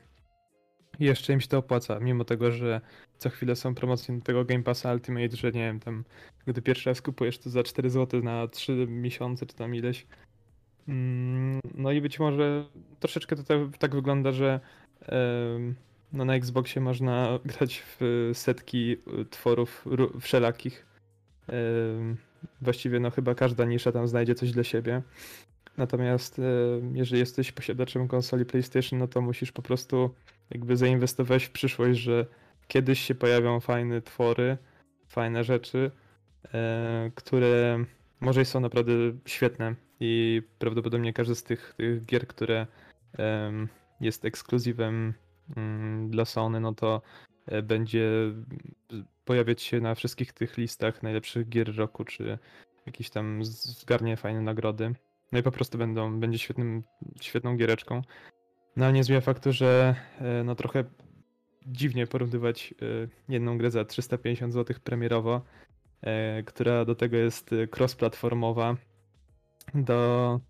Jeszcze 1.00 1.32
im 1.32 1.40
się 1.40 1.48
to 1.48 1.58
opłaca, 1.58 2.00
mimo 2.00 2.24
tego, 2.24 2.50
że 2.50 2.80
co 3.18 3.30
chwilę 3.30 3.56
są 3.56 3.74
promocje 3.74 4.20
tego 4.20 4.44
Game 4.44 4.62
Passa 4.62 4.92
Ultimate, 4.92 5.36
że 5.36 5.52
nie 5.52 5.60
wiem, 5.60 5.80
tam 5.80 6.04
gdy 6.46 6.62
pierwszy 6.62 6.90
raz 6.90 7.02
kupujesz 7.02 7.38
to 7.38 7.50
za 7.50 7.62
4 7.62 7.90
zł 7.90 8.22
na 8.22 8.48
3 8.48 8.86
miesiące, 8.88 9.46
czy 9.46 9.54
tam 9.54 9.74
ileś. 9.74 10.06
Mm, 10.88 11.60
no 11.74 11.92
i 11.92 12.00
być 12.00 12.18
może 12.18 12.64
troszeczkę 13.00 13.36
to 13.36 13.42
tak, 13.42 13.58
tak 13.78 13.94
wygląda, 13.94 14.32
że 14.32 14.60
no 16.12 16.24
na 16.24 16.34
Xboxie 16.34 16.82
można 16.82 17.38
grać 17.44 17.82
w 18.00 18.30
setki 18.32 18.96
tworów 19.30 19.84
wszelakich. 20.20 20.86
Właściwie 22.62 23.00
no 23.00 23.10
chyba 23.10 23.34
każda 23.34 23.64
nisza 23.64 23.92
tam 23.92 24.08
znajdzie 24.08 24.34
coś 24.34 24.52
dla 24.52 24.64
siebie. 24.64 25.02
Natomiast 25.76 26.40
jeżeli 26.92 27.20
jesteś 27.20 27.52
posiadaczem 27.52 28.08
konsoli 28.08 28.44
PlayStation, 28.44 28.98
no 28.98 29.08
to 29.08 29.20
musisz 29.20 29.52
po 29.52 29.62
prostu 29.62 30.14
jakby 30.50 30.76
zainwestować 30.76 31.44
w 31.44 31.50
przyszłość, 31.50 32.00
że 32.00 32.26
kiedyś 32.68 33.00
się 33.00 33.14
pojawią 33.14 33.60
fajne 33.60 34.02
twory, 34.02 34.58
fajne 35.08 35.44
rzeczy, 35.44 35.90
e, 36.54 37.10
które 37.14 37.84
może 38.20 38.44
są 38.44 38.60
naprawdę 38.60 38.92
świetne 39.26 39.74
i 40.00 40.42
prawdopodobnie 40.58 41.12
każdy 41.12 41.34
z 41.34 41.42
tych, 41.42 41.74
tych 41.76 42.04
gier, 42.04 42.26
które 42.26 42.66
jest 44.00 44.24
ekskluzywem 44.24 45.14
mm, 45.56 46.10
dla 46.10 46.24
Sony, 46.24 46.60
no 46.60 46.74
to 46.74 47.02
e, 47.46 47.62
będzie 47.62 48.10
pojawiać 49.24 49.62
się 49.62 49.80
na 49.80 49.94
wszystkich 49.94 50.32
tych 50.32 50.56
listach 50.56 51.02
najlepszych 51.02 51.48
gier 51.48 51.76
roku, 51.76 52.04
czy 52.04 52.38
jakieś 52.86 53.10
tam 53.10 53.44
zgarnie 53.44 54.16
fajne 54.16 54.40
nagrody. 54.40 54.94
No 55.34 55.40
i 55.40 55.42
po 55.42 55.50
prostu 55.50 55.78
będą, 55.78 56.20
będzie 56.20 56.38
świetnym, 56.38 56.82
świetną 57.20 57.56
giereczką. 57.56 58.02
No 58.76 58.84
ale 58.84 58.94
nie 58.94 59.04
zmienia 59.04 59.20
faktu, 59.20 59.52
że 59.52 59.94
e, 60.18 60.44
no 60.44 60.54
trochę 60.54 60.84
dziwnie 61.66 62.06
porównywać 62.06 62.74
e, 62.82 63.32
jedną 63.32 63.58
grę 63.58 63.70
za 63.70 63.84
350 63.84 64.52
zł 64.52 64.76
premierowo, 64.84 65.40
e, 66.02 66.42
która 66.42 66.84
do 66.84 66.94
tego 66.94 67.16
jest 67.16 67.50
cross-platformowa, 67.76 68.76
do 69.74 70.40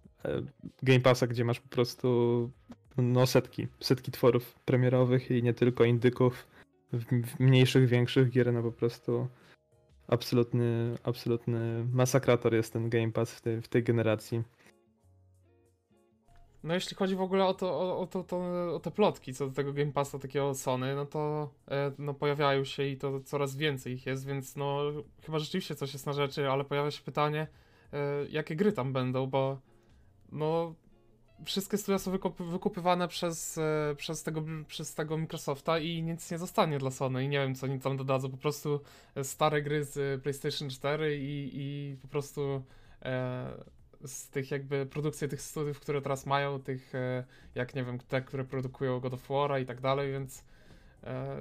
Game 0.83 1.01
Passa, 1.01 1.27
gdzie 1.27 1.45
masz 1.45 1.61
po 1.61 1.69
prostu 1.69 2.51
no 2.97 3.27
setki, 3.27 3.67
setki 3.81 4.13
tworów 4.13 4.55
premierowych 4.65 5.31
i 5.31 5.43
nie 5.43 5.55
tylko 5.55 5.85
indyków, 5.85 6.47
w 6.93 7.41
mniejszych, 7.41 7.89
większych 7.89 8.31
gier, 8.31 8.53
no 8.53 8.63
po 8.63 8.73
prostu 8.73 9.29
absolutny, 10.09 10.95
absolutny 11.03 11.85
masakrator 11.93 12.55
jest 12.55 12.73
ten 12.73 12.91
Game 12.91 13.13
Pass 13.13 13.35
w 13.35 13.41
tej, 13.41 13.63
w 13.63 13.69
tej 13.69 13.83
generacji. 13.83 14.43
No 16.65 16.75
jeśli 16.75 16.97
chodzi 16.97 17.17
w 17.17 17.21
ogóle 17.21 17.45
o, 17.45 17.55
to, 17.55 17.81
o, 17.81 17.99
o, 17.99 18.07
to, 18.07 18.25
to, 18.25 18.37
o 18.75 18.81
te 18.81 18.91
plotki 18.91 19.35
co 19.35 19.47
do 19.47 19.53
tego 19.53 19.73
Game 19.73 19.93
Passa 19.93 20.19
takiego 20.19 20.55
Sony, 20.55 20.95
no 20.95 21.07
to 21.07 21.51
e, 21.69 21.93
no 21.99 22.15
pojawiają 22.15 22.65
się 22.65 22.87
i 22.87 22.97
to 22.97 23.21
coraz 23.21 23.57
więcej 23.57 23.93
ich 23.93 24.07
jest, 24.07 24.27
więc 24.27 24.57
no 24.57 24.81
chyba 25.23 25.39
rzeczywiście 25.39 25.75
coś 25.75 25.93
jest 25.93 26.07
na 26.07 26.13
rzeczy, 26.13 26.51
ale 26.51 26.65
pojawia 26.65 26.91
się 26.91 27.03
pytanie, 27.03 27.47
e, 27.93 28.27
jakie 28.31 28.57
gry 28.57 28.73
tam 28.73 28.93
będą, 28.93 29.27
bo 29.27 29.61
no 30.33 30.75
wszystkie 31.45 31.79
studia 31.79 31.99
są 31.99 32.11
wykup 32.11 32.43
wykupywane 32.43 33.09
przez, 33.09 33.59
e, 33.59 33.95
przez, 33.97 34.23
tego, 34.23 34.43
przez 34.67 34.95
tego 34.95 35.17
Microsofta 35.17 35.79
i 35.79 36.03
nic 36.03 36.31
nie 36.31 36.39
zostanie 36.39 36.79
dla 36.79 36.91
Sony 36.91 37.25
i 37.25 37.29
nie 37.29 37.39
wiem 37.39 37.55
co 37.55 37.67
oni 37.67 37.81
tam 37.81 37.97
dodadzą, 37.97 38.31
po 38.31 38.37
prostu 38.37 38.81
stare 39.23 39.63
gry 39.63 39.85
z 39.85 40.23
PlayStation 40.23 40.71
4 40.71 41.17
i, 41.17 41.51
i 41.53 41.97
po 42.03 42.09
prostu 42.09 42.63
e, 43.03 43.65
z 44.07 44.29
tych 44.29 44.51
jakby 44.51 44.87
produkcji 44.87 45.29
tych 45.29 45.43
studiów, 45.43 45.81
które 45.81 46.03
teraz 46.03 46.27
mają, 46.27 46.63
tych 46.63 46.95
e, 46.95 47.25
jak 47.55 47.75
nie 47.75 47.85
wiem, 47.85 47.99
te, 47.99 48.23
które 48.23 48.45
produkują 48.45 49.01
God 49.01 49.15
of 49.15 49.29
War 49.29 49.61
i 49.61 49.67
tak 49.67 49.81
dalej, 49.81 50.13
więc 50.13 50.45
e, 51.05 51.37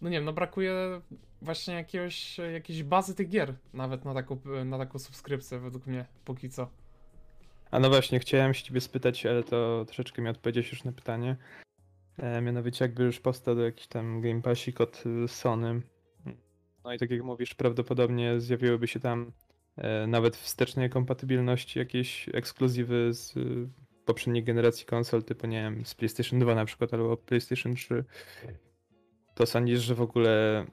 no 0.00 0.08
nie 0.08 0.16
wiem, 0.16 0.24
no 0.24 0.32
brakuje 0.32 1.00
właśnie 1.42 1.74
jakiegoś, 1.74 2.38
jakiejś 2.38 2.82
bazy 2.82 3.14
tych 3.14 3.28
gier 3.28 3.54
nawet 3.74 4.04
na 4.04 4.14
taką, 4.14 4.38
na 4.64 4.78
taką 4.78 4.98
subskrypcję 4.98 5.58
według 5.58 5.86
mnie, 5.86 6.04
póki 6.24 6.50
co. 6.50 6.70
A 7.70 7.78
no 7.78 7.88
właśnie, 7.88 8.20
chciałem 8.20 8.54
się 8.54 8.64
ciebie 8.64 8.80
spytać, 8.80 9.26
ale 9.26 9.42
to 9.42 9.84
troszeczkę 9.84 10.22
mi 10.22 10.28
odpowiedziałeś 10.28 10.72
już 10.72 10.84
na 10.84 10.92
pytanie. 10.92 11.36
E, 12.18 12.40
mianowicie 12.40 12.84
jakby 12.84 13.04
już 13.04 13.20
powstał 13.20 13.58
jakiś 13.58 13.86
tam 13.86 14.20
Game 14.20 14.42
Passik 14.42 14.80
od 14.80 15.04
Sony. 15.26 15.80
No 16.84 16.92
i 16.92 16.98
tak 16.98 17.10
jak 17.10 17.22
mówisz, 17.22 17.54
prawdopodobnie 17.54 18.40
zjawiłyby 18.40 18.88
się 18.88 19.00
tam 19.00 19.32
E, 19.32 19.43
nawet 20.06 20.36
wstecznej 20.36 20.90
kompatybilności 20.90 21.78
jakieś 21.78 22.28
ekskluzywy 22.32 23.14
z 23.14 23.36
y, 23.36 23.68
poprzedniej 24.04 24.44
generacji 24.44 24.86
konsol, 24.86 25.22
typu 25.22 25.46
nie 25.46 25.62
wiem, 25.62 25.86
z 25.86 25.94
PlayStation 25.94 26.38
2 26.38 26.54
na 26.54 26.64
przykład, 26.64 26.94
albo 26.94 27.16
PlayStation 27.16 27.74
3, 27.74 28.04
to 29.34 29.46
sądzisz, 29.46 29.80
że 29.80 29.94
w 29.94 30.00
ogóle 30.00 30.66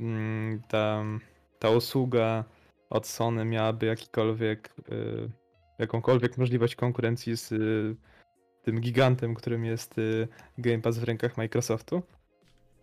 mm, 0.00 0.62
ta, 0.68 1.04
ta 1.58 1.70
usługa 1.70 2.44
od 2.90 3.06
Sony 3.06 3.44
miałaby 3.44 3.86
jakikolwiek, 3.86 4.74
y, 4.92 5.30
jakąkolwiek 5.78 6.38
możliwość 6.38 6.76
konkurencji 6.76 7.36
z 7.36 7.52
y, 7.52 7.96
tym 8.62 8.80
gigantem, 8.80 9.34
którym 9.34 9.64
jest 9.64 9.94
Game 10.58 10.78
Pass 10.78 10.98
w 10.98 11.04
rękach 11.04 11.36
Microsoftu? 11.36 12.02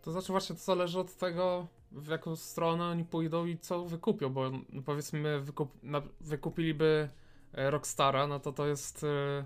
To 0.02 0.12
znaczy 0.12 0.32
właśnie 0.32 0.56
to 0.56 0.62
zależy 0.62 1.00
od 1.00 1.18
tego, 1.18 1.68
w 1.92 2.08
jaką 2.08 2.36
stronę 2.36 2.86
oni 2.86 3.06
pójdą 3.06 3.46
i 3.46 3.58
co 3.58 3.86
wykupią, 3.86 4.30
bo 4.30 4.52
no 4.70 4.82
powiedzmy 4.86 5.42
wykup, 5.42 5.84
na, 5.84 6.02
wykupiliby 6.22 7.10
e, 7.54 7.72
Rockstara, 7.72 8.28
no 8.28 8.40
to 8.40 8.52
to 8.52 8.68
jest 8.68 9.04
e, 9.04 9.46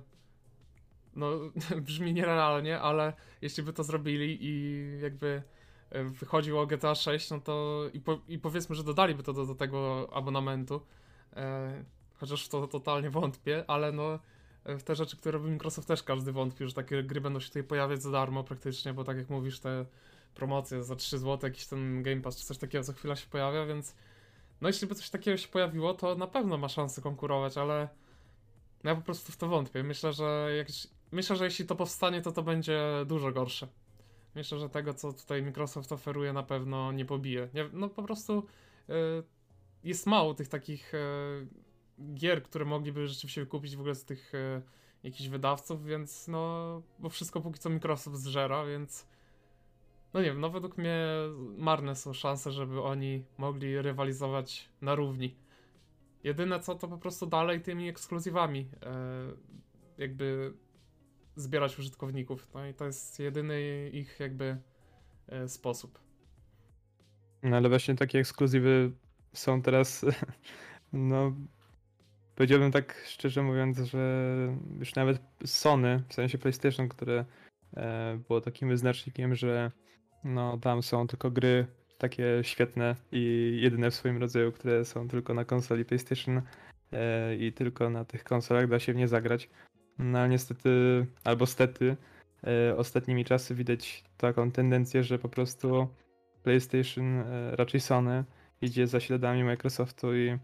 no 1.16 1.32
brzmi 1.88 2.14
nierealnie, 2.14 2.80
ale 2.80 3.14
jeśli 3.42 3.64
by 3.64 3.74
to 3.74 3.84
zrobili 3.84 4.38
i 4.42 4.84
jakby 5.02 5.44
e, 5.90 6.04
wychodziło 6.04 6.68
GTA 6.68 6.96
6, 6.96 7.30
no 7.30 7.40
to 7.40 7.84
i, 7.94 8.00
po, 8.00 8.20
i 8.28 8.40
powiedzmy, 8.40 8.76
że 8.76 8.84
dodaliby 8.84 9.24
to 9.24 9.34
do, 9.34 9.46
do 9.46 9.56
tego 9.56 10.10
abonamentu, 10.14 10.82
e, 11.34 11.84
chociaż 12.14 12.48
to 12.48 12.68
totalnie 12.68 13.10
wątpię, 13.10 13.64
ale 13.68 13.92
no 13.92 14.20
w 14.66 14.84
te 14.84 14.96
rzeczy, 14.96 15.18
które 15.18 15.32
robi 15.32 15.52
Microsoft 15.52 15.88
też 15.88 16.04
każdy 16.04 16.32
wątpi, 16.32 16.68
że 16.68 16.74
takie 16.74 17.04
gry 17.04 17.22
będą 17.22 17.40
się 17.40 17.48
tutaj 17.48 17.64
pojawiać 17.64 18.02
za 18.02 18.12
darmo 18.12 18.44
praktycznie, 18.44 18.94
bo 18.94 19.04
tak 19.04 19.18
jak 19.18 19.30
mówisz, 19.30 19.60
te 19.60 19.86
promocję 20.36 20.84
za 20.84 20.96
3 20.96 21.20
zł, 21.20 21.50
jakiś 21.50 21.68
ten 21.68 22.04
Game 22.04 22.22
Pass 22.22 22.38
czy 22.38 22.46
coś 22.46 22.58
takiego 22.58 22.84
co 22.84 22.94
chwila 22.94 23.16
się 23.16 23.28
pojawia, 23.28 23.66
więc 23.66 23.96
no 24.62 24.70
jeśli 24.70 24.88
by 24.88 24.96
coś 24.96 25.10
takiego 25.10 25.38
się 25.38 25.48
pojawiło, 25.48 25.94
to 25.94 26.16
na 26.16 26.28
pewno 26.28 26.58
ma 26.58 26.70
szansę 26.70 27.02
konkurować, 27.02 27.58
ale 27.58 27.90
no 28.84 28.90
ja 28.90 28.96
po 28.96 29.02
prostu 29.02 29.32
w 29.32 29.38
to 29.38 29.48
wątpię. 29.48 29.84
Myślę, 29.84 30.14
że 30.14 30.50
jak, 30.58 30.68
myślę, 31.12 31.36
że 31.36 31.46
jeśli 31.46 31.66
to 31.66 31.76
powstanie, 31.76 32.22
to 32.22 32.32
to 32.32 32.44
będzie 32.44 32.82
dużo 33.06 33.32
gorsze. 33.32 33.68
Myślę, 34.36 34.60
że 34.60 34.70
tego, 34.70 34.94
co 34.94 35.14
tutaj 35.14 35.44
Microsoft 35.44 35.92
oferuje, 35.92 36.34
na 36.34 36.44
pewno 36.44 36.92
nie 36.92 37.06
pobije. 37.06 37.50
Nie, 37.54 37.70
no 37.74 37.90
po 37.90 38.04
prostu 38.04 38.46
y, 38.90 38.94
jest 39.84 40.08
mało 40.08 40.34
tych 40.34 40.48
takich 40.48 40.94
y, 40.94 41.48
gier, 42.14 42.44
które 42.44 42.66
mogliby 42.66 43.08
rzeczywiście 43.08 43.42
wykupić 43.42 43.76
w 43.76 43.80
ogóle 43.80 43.96
z 43.96 44.06
tych 44.06 44.34
y, 44.34 44.62
jakichś 45.04 45.30
wydawców, 45.30 45.86
więc 45.86 46.28
no, 46.28 46.82
bo 47.00 47.10
wszystko 47.10 47.42
póki 47.42 47.60
co 47.60 47.70
Microsoft 47.70 48.18
zżera, 48.18 48.66
więc 48.66 49.08
no 50.14 50.20
nie 50.20 50.26
wiem, 50.26 50.40
no 50.40 50.50
według 50.50 50.78
mnie 50.78 51.08
marne 51.58 51.96
są 51.96 52.14
szanse, 52.14 52.52
żeby 52.52 52.82
oni 52.82 53.26
mogli 53.38 53.82
rywalizować 53.82 54.70
na 54.82 54.96
równi. 54.96 55.36
Jedyne 56.24 56.60
co 56.60 56.76
to 56.76 56.88
po 56.88 56.98
prostu 56.98 57.26
dalej 57.26 57.62
tymi 57.62 57.90
ekskluzywami 57.90 58.70
e, 58.84 58.94
jakby 59.98 60.54
zbierać 61.36 61.80
użytkowników. 61.80 62.48
No 62.54 62.68
i 62.68 62.74
to 62.74 62.86
jest 62.86 63.20
jedyny 63.20 63.90
ich 63.94 64.20
jakby 64.20 64.58
e, 65.28 65.48
sposób. 65.48 66.00
No 67.44 67.58
ale 67.58 67.70
właśnie 67.70 67.96
takie 67.96 68.20
ekskluzywy 68.20 68.92
są 69.34 69.62
teraz, 69.62 70.06
no 70.94 71.36
powiedziałbym 72.36 72.72
tak 72.72 73.04
szczerze 73.06 73.44
mówiąc, 73.44 73.80
że 73.80 74.26
już 74.80 74.96
nawet 74.96 75.22
Sony, 75.46 76.04
w 76.08 76.14
sensie 76.14 76.38
PlayStation, 76.38 76.90
które 76.90 77.26
e, 77.78 78.20
było 78.28 78.42
takim 78.42 78.70
wyznacznikiem, 78.70 79.36
że 79.36 79.72
no, 80.24 80.58
tam 80.58 80.84
są 80.84 81.08
tylko 81.08 81.32
gry 81.32 81.68
takie 81.98 82.40
świetne 82.42 82.96
i 83.12 83.58
jedyne 83.62 83.92
w 83.92 83.96
swoim 83.96 84.18
rodzaju, 84.18 84.52
które 84.52 84.86
są 84.86 85.08
tylko 85.08 85.34
na 85.34 85.46
konsoli 85.46 85.86
PlayStation 85.86 86.42
e, 86.92 87.36
i 87.36 87.54
tylko 87.54 87.90
na 87.90 88.06
tych 88.06 88.24
konsolach 88.24 88.68
da 88.68 88.80
się 88.80 88.94
w 88.94 88.96
nie 88.96 89.08
zagrać. 89.08 89.50
No 90.00 90.20
ale 90.20 90.30
niestety, 90.30 90.70
albo 91.24 91.46
stety, 91.46 91.98
e, 92.48 92.78
ostatnimi 92.78 93.26
czasy 93.26 93.56
widać 93.56 94.04
taką 94.18 94.52
tendencję, 94.52 95.04
że 95.04 95.20
po 95.20 95.30
prostu 95.30 95.88
PlayStation, 96.44 97.20
e, 97.20 97.56
raczej 97.56 97.80
Sony, 97.80 98.24
idzie 98.62 98.88
za 98.88 99.00
śladami 99.00 99.44
Microsoftu 99.44 100.16
i 100.16 100.38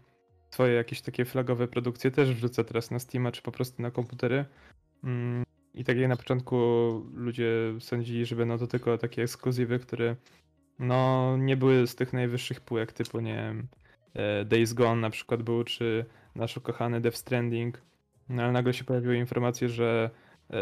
swoje 0.50 0.74
jakieś 0.74 1.00
takie 1.00 1.24
flagowe 1.24 1.68
produkcje 1.68 2.10
też 2.10 2.34
wrzuca 2.34 2.64
teraz 2.64 2.90
na 2.90 2.98
Steama 2.98 3.32
czy 3.32 3.42
po 3.42 3.52
prostu 3.52 3.82
na 3.82 3.90
komputery. 3.90 4.44
I 5.74 5.84
tak 5.84 5.96
jak 5.96 6.08
na 6.08 6.16
początku 6.16 6.56
ludzie 7.14 7.50
sądzili, 7.80 8.26
że 8.26 8.36
będą 8.36 8.58
to 8.58 8.66
tylko 8.66 8.98
takie 8.98 9.22
ekskluzywy, 9.22 9.78
które 9.78 10.16
no 10.78 11.36
nie 11.36 11.56
były 11.56 11.86
z 11.86 11.94
tych 11.94 12.12
najwyższych 12.12 12.60
półek 12.60 12.92
typu, 12.92 13.20
nie 13.20 13.34
wiem, 13.34 13.68
e, 14.14 14.44
Days 14.44 14.72
Gone 14.72 15.00
na 15.00 15.10
przykład 15.10 15.42
był, 15.42 15.64
czy 15.64 16.04
nasz 16.34 16.56
ukochany 16.56 17.00
Death 17.00 17.16
Stranding. 17.16 17.82
No 18.28 18.42
ale 18.42 18.52
nagle 18.52 18.74
się 18.74 18.84
pojawiły 18.84 19.16
informacje, 19.16 19.68
że 19.68 20.10
e, 20.50 20.56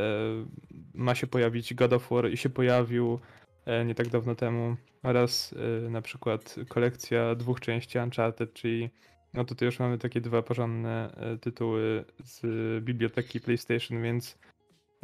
ma 0.95 1.15
się 1.15 1.27
pojawić 1.27 1.75
God 1.75 1.93
of 1.93 2.11
War 2.11 2.31
i 2.31 2.37
się 2.37 2.49
pojawił 2.49 3.21
e, 3.67 3.85
nie 3.85 3.95
tak 3.95 4.09
dawno 4.09 4.35
temu 4.35 4.77
oraz 5.03 5.55
na 5.91 6.03
przykład 6.03 6.57
kolekcja 6.69 7.35
dwóch 7.35 7.61
części 7.61 7.99
Uncharted, 7.99 8.53
czyli 8.53 8.91
no 9.37 9.45
tutaj 9.45 9.67
już 9.67 9.79
mamy 9.79 9.99
takie 9.99 10.21
dwa 10.21 10.43
porządne 10.43 11.15
e, 11.17 11.39
tytuły 11.39 12.05
z 12.25 12.45
biblioteki 12.85 13.41
PlayStation, 13.41 14.03
więc 14.03 14.39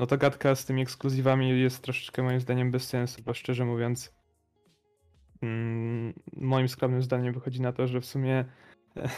no 0.03 0.07
ta 0.07 0.17
gadka 0.17 0.55
z 0.55 0.65
tymi 0.65 0.83
ekskluzywami 0.83 1.61
jest 1.61 1.83
troszeczkę 1.83 2.23
moim 2.23 2.41
zdaniem 2.41 2.71
bez 2.71 2.89
sensu, 2.89 3.23
bo 3.23 3.35
szczerze 3.35 3.65
mówiąc 3.65 4.15
mm, 5.43 6.13
moim 6.37 6.69
skromnym 6.69 7.03
zdaniem 7.03 7.35
wychodzi 7.35 7.61
na 7.61 7.73
to, 7.73 7.87
że 7.87 8.01
w 8.01 8.07
sumie 8.07 8.45
e, 8.97 9.03
e, 9.03 9.09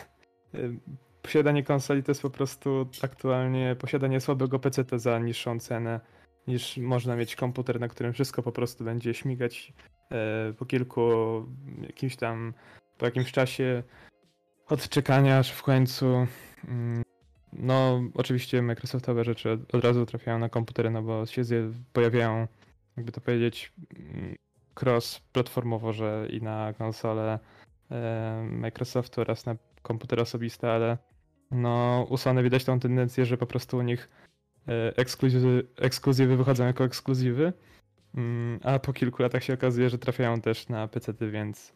posiadanie 1.22 1.62
konsoli 1.62 2.02
to 2.02 2.10
jest 2.10 2.22
po 2.22 2.30
prostu 2.30 2.88
aktualnie 3.02 3.76
posiadanie 3.78 4.20
słabego 4.20 4.58
PC 4.58 4.84
za 4.92 5.18
niższą 5.18 5.60
cenę 5.60 6.00
niż 6.46 6.76
można 6.76 7.16
mieć 7.16 7.36
komputer, 7.36 7.80
na 7.80 7.88
którym 7.88 8.12
wszystko 8.12 8.42
po 8.42 8.52
prostu 8.52 8.84
będzie 8.84 9.14
śmigać 9.14 9.72
po 10.58 10.66
kilku 10.66 11.10
jakimś 11.82 12.16
tam 12.16 12.54
po 12.98 13.06
jakimś 13.06 13.32
czasie 13.32 13.82
odczekania, 14.68 15.38
aż 15.38 15.50
w 15.50 15.62
końcu. 15.62 16.26
Mm, 16.68 17.03
no, 17.54 18.02
oczywiście 18.14 18.62
Microsoftowe 18.62 19.24
rzeczy 19.24 19.58
od 19.72 19.84
razu 19.84 20.06
trafiają 20.06 20.38
na 20.38 20.48
komputery, 20.48 20.90
no 20.90 21.02
bo 21.02 21.26
się 21.26 21.42
pojawiają, 21.92 22.46
jakby 22.96 23.12
to 23.12 23.20
powiedzieć, 23.20 23.72
mm, 23.96 24.34
cross-platformowo, 24.74 25.92
że 25.92 26.26
i 26.30 26.42
na 26.42 26.72
konsole 26.78 27.38
e, 27.90 28.48
Microsoftu 28.50 29.20
oraz 29.20 29.46
na 29.46 29.56
komputery 29.82 30.22
osobiste, 30.22 30.72
ale 30.72 30.98
no, 31.50 32.06
u 32.10 32.16
Sony 32.16 32.42
widać 32.42 32.64
tą 32.64 32.80
tendencję, 32.80 33.26
że 33.26 33.36
po 33.36 33.46
prostu 33.46 33.76
u 33.76 33.82
nich 33.82 34.08
e, 34.68 34.96
ekskluzywy, 34.96 35.66
ekskluzywy 35.76 36.36
wychodzą 36.36 36.66
jako 36.66 36.84
ekskluzywy, 36.84 37.52
mm, 38.14 38.60
a 38.62 38.78
po 38.78 38.92
kilku 38.92 39.22
latach 39.22 39.44
się 39.44 39.54
okazuje, 39.54 39.90
że 39.90 39.98
trafiają 39.98 40.40
też 40.40 40.68
na 40.68 40.88
PC, 40.88 41.12
więc, 41.30 41.72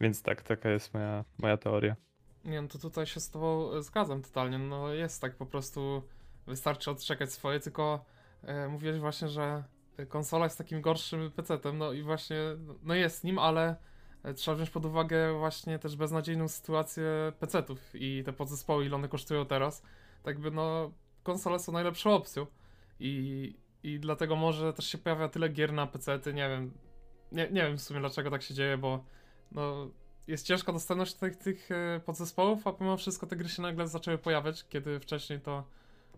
więc 0.00 0.22
tak, 0.22 0.42
taka 0.42 0.70
jest 0.70 0.94
moja, 0.94 1.24
moja 1.38 1.56
teoria. 1.56 2.07
Nie 2.44 2.62
no, 2.62 2.68
to 2.68 2.78
tutaj 2.78 3.06
się 3.06 3.20
z 3.20 3.30
tobą 3.30 3.72
e, 3.72 3.82
zgadzam 3.82 4.22
totalnie. 4.22 4.58
No 4.58 4.88
jest 4.88 5.20
tak 5.20 5.36
po 5.36 5.46
prostu, 5.46 6.02
wystarczy 6.46 6.90
odczekać 6.90 7.32
swoje, 7.32 7.60
tylko 7.60 8.04
e, 8.42 8.68
mówiłeś 8.68 8.98
właśnie, 8.98 9.28
że 9.28 9.64
konsola 10.08 10.44
jest 10.44 10.58
takim 10.58 10.80
gorszym 10.80 11.30
PC-tem, 11.30 11.78
no 11.78 11.92
i 11.92 12.02
właśnie, 12.02 12.36
no 12.82 12.94
jest 12.94 13.24
nim, 13.24 13.38
ale 13.38 13.76
e, 14.22 14.34
trzeba 14.34 14.54
wziąć 14.54 14.70
pod 14.70 14.84
uwagę 14.84 15.38
właśnie 15.38 15.78
też 15.78 15.96
beznadziejną 15.96 16.48
sytuację 16.48 17.04
PC-ów 17.38 17.80
i 17.94 18.22
te 18.24 18.32
podzespoły, 18.32 18.86
ile 18.86 18.96
one 18.96 19.08
kosztują 19.08 19.46
teraz. 19.46 19.82
Tak 20.22 20.38
by 20.38 20.50
no, 20.50 20.92
konsole 21.22 21.58
są 21.58 21.72
najlepszą 21.72 22.14
opcją 22.14 22.46
i, 23.00 23.54
i 23.82 24.00
dlatego 24.00 24.36
może 24.36 24.72
też 24.72 24.86
się 24.86 24.98
pojawia 24.98 25.28
tyle 25.28 25.48
gier 25.48 25.72
na 25.72 25.86
PC-ty, 25.86 26.34
nie 26.34 26.48
wiem, 26.48 26.72
nie, 27.32 27.50
nie 27.50 27.62
wiem 27.62 27.78
w 27.78 27.82
sumie 27.82 28.00
dlaczego 28.00 28.30
tak 28.30 28.42
się 28.42 28.54
dzieje, 28.54 28.78
bo 28.78 29.04
no 29.52 29.90
jest 30.28 30.46
ciężka 30.46 30.72
dostępność 30.72 31.14
tych, 31.14 31.36
tych 31.36 31.70
e, 31.70 32.00
podzespołów, 32.00 32.66
a 32.66 32.72
pomimo 32.72 32.96
wszystko 32.96 33.26
te 33.26 33.36
gry 33.36 33.48
się 33.48 33.62
nagle 33.62 33.88
zaczęły 33.88 34.18
pojawiać, 34.18 34.64
kiedy 34.68 35.00
wcześniej 35.00 35.40
to 35.40 35.64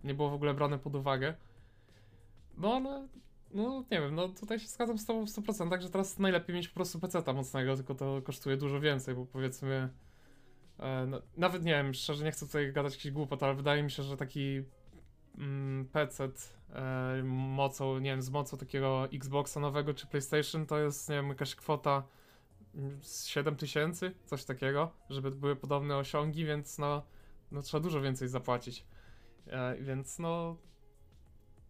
nie 0.05 0.15
było 0.15 0.31
w 0.31 0.35
ogóle 0.35 0.55
brane 0.55 0.79
pod 0.79 0.95
uwagę. 0.95 1.35
No 2.57 2.75
ale, 2.75 3.09
no 3.51 3.85
nie 3.91 4.01
wiem, 4.01 4.15
no 4.15 4.29
tutaj 4.29 4.61
się 4.61 4.69
zgadzam 4.69 4.99
z 4.99 5.07
tobą 5.07 5.27
w 5.27 5.31
100%, 5.31 5.81
że 5.81 5.91
teraz 5.91 6.19
najlepiej 6.19 6.57
mieć 6.57 6.69
po 6.69 6.75
prostu 6.75 7.01
PC-ta 7.01 7.33
mocnego, 7.33 7.77
tylko 7.77 7.95
to 7.95 8.23
kosztuje 8.23 8.57
dużo 8.57 8.81
więcej, 8.81 9.15
bo 9.15 9.27
powiedzmy, 9.27 9.89
e, 10.79 11.07
no, 11.07 11.23
nawet 11.37 11.65
nie 11.65 11.73
wiem, 11.73 11.95
szczerze 11.95 12.25
nie 12.25 12.33
chcę 12.33 12.47
tutaj 12.47 12.73
gadać 12.73 12.95
jakiś 12.95 13.13
głupot, 13.13 13.43
ale 13.43 13.55
wydaje 13.55 13.83
mi 13.83 13.91
się, 13.91 14.03
że 14.03 14.17
taki 14.17 14.63
mm, 15.39 15.89
PC 15.93 16.29
e, 16.75 17.23
mocą, 17.25 17.99
nie 17.99 18.11
wiem, 18.11 18.23
z 18.23 18.31
mocą 18.31 18.57
takiego 18.57 19.09
Xboxa 19.13 19.61
nowego 19.61 19.95
czy 19.95 20.07
PlayStation 20.07 20.67
to 20.67 20.79
jest, 20.79 21.09
nie 21.09 21.17
wiem, 21.17 21.29
jakaś 21.29 21.55
kwota 21.55 22.03
7 23.03 23.57
tysięcy, 23.57 24.15
coś 24.27 24.45
takiego, 24.45 24.93
żeby 25.11 25.31
były 25.31 25.57
podobne 25.57 25.97
osiągi, 25.97 26.45
więc 26.45 26.79
no, 26.79 27.03
no 27.53 27.63
trzeba 27.63 27.83
dużo 27.83 28.01
więcej 28.01 28.29
zapłacić. 28.29 28.87
E, 29.47 29.77
więc 29.77 30.19
no, 30.19 30.57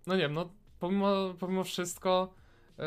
no 0.06 0.14
nie 0.14 0.20
wiem, 0.20 0.34
no 0.34 0.50
pomimo, 0.78 1.34
pomimo 1.38 1.64
wszystko 1.64 2.34
e, 2.78 2.82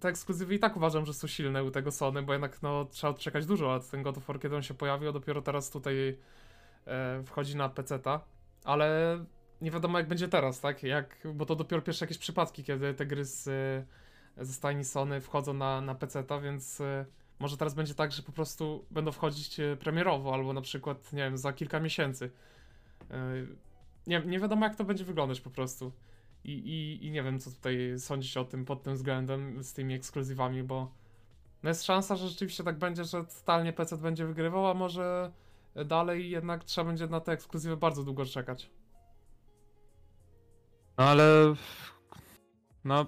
te 0.00 0.08
ekskluzywy 0.08 0.54
i 0.54 0.58
tak 0.58 0.76
uważam, 0.76 1.06
że 1.06 1.14
są 1.14 1.26
silne 1.26 1.64
u 1.64 1.70
tego 1.70 1.92
Sony, 1.92 2.22
bo 2.22 2.32
jednak 2.32 2.62
no 2.62 2.84
trzeba 2.84 3.10
odczekać 3.10 3.46
dużo 3.46 3.66
lat. 3.66 3.90
Ten 3.90 4.02
God 4.02 4.18
of 4.18 4.26
War, 4.26 4.40
kiedy 4.40 4.56
on 4.56 4.62
się 4.62 4.74
pojawił, 4.74 5.12
dopiero 5.12 5.42
teraz 5.42 5.70
tutaj 5.70 6.18
e, 6.86 7.22
wchodzi 7.26 7.56
na 7.56 7.68
PC-ta, 7.68 8.20
ale 8.64 9.18
nie 9.60 9.70
wiadomo 9.70 9.98
jak 9.98 10.08
będzie 10.08 10.28
teraz, 10.28 10.60
tak? 10.60 10.82
Jak, 10.82 11.18
bo 11.34 11.46
to 11.46 11.56
dopiero 11.56 11.82
pierwsze 11.82 12.04
jakieś 12.04 12.18
przypadki, 12.18 12.64
kiedy 12.64 12.94
te 12.94 13.06
gry 13.06 13.24
z 13.24 13.48
ze 14.36 14.52
stajni 14.52 14.84
Sony 14.84 15.20
wchodzą 15.20 15.54
na, 15.54 15.80
na 15.80 15.94
PC-ta, 15.94 16.40
więc 16.40 16.80
y, 16.80 17.06
może 17.38 17.56
teraz 17.56 17.74
będzie 17.74 17.94
tak, 17.94 18.12
że 18.12 18.22
po 18.22 18.32
prostu 18.32 18.84
będą 18.90 19.12
wchodzić 19.12 19.60
y, 19.60 19.76
premierowo, 19.80 20.34
albo 20.34 20.52
na 20.52 20.60
przykład, 20.60 21.12
nie 21.12 21.22
wiem, 21.22 21.38
za 21.38 21.52
kilka 21.52 21.80
miesięcy. 21.80 22.30
Y, 23.10 23.56
nie, 24.06 24.22
nie 24.26 24.40
wiadomo, 24.40 24.66
jak 24.66 24.76
to 24.76 24.84
będzie 24.84 25.04
wyglądać 25.04 25.40
po 25.40 25.50
prostu. 25.50 25.92
I, 26.44 26.52
i, 26.52 27.06
I 27.06 27.10
nie 27.10 27.22
wiem, 27.22 27.40
co 27.40 27.50
tutaj 27.50 27.94
sądzić 27.98 28.36
o 28.36 28.44
tym 28.44 28.64
pod 28.64 28.82
tym 28.82 28.94
względem 28.94 29.64
z 29.64 29.72
tymi 29.72 29.94
ekskluzywami, 29.94 30.62
bo 30.62 30.90
no 31.62 31.68
jest 31.68 31.84
szansa, 31.84 32.16
że 32.16 32.28
rzeczywiście 32.28 32.64
tak 32.64 32.78
będzie, 32.78 33.04
że 33.04 33.24
totalnie 33.24 33.72
PC 33.72 33.96
będzie 33.96 34.26
wygrywał, 34.26 34.66
a 34.66 34.74
może 34.74 35.32
dalej 35.86 36.30
jednak 36.30 36.64
trzeba 36.64 36.86
będzie 36.86 37.06
na 37.06 37.20
te 37.20 37.32
ekskluzywy 37.32 37.76
bardzo 37.76 38.04
długo 38.04 38.24
czekać. 38.24 38.70
No 40.98 41.04
ale. 41.04 41.54
No, 42.84 43.06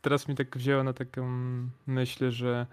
teraz 0.00 0.28
mi 0.28 0.34
tak 0.34 0.56
wzięło 0.56 0.82
na 0.84 0.92
taką 0.92 1.28
myśl, 1.86 2.30
że 2.30 2.66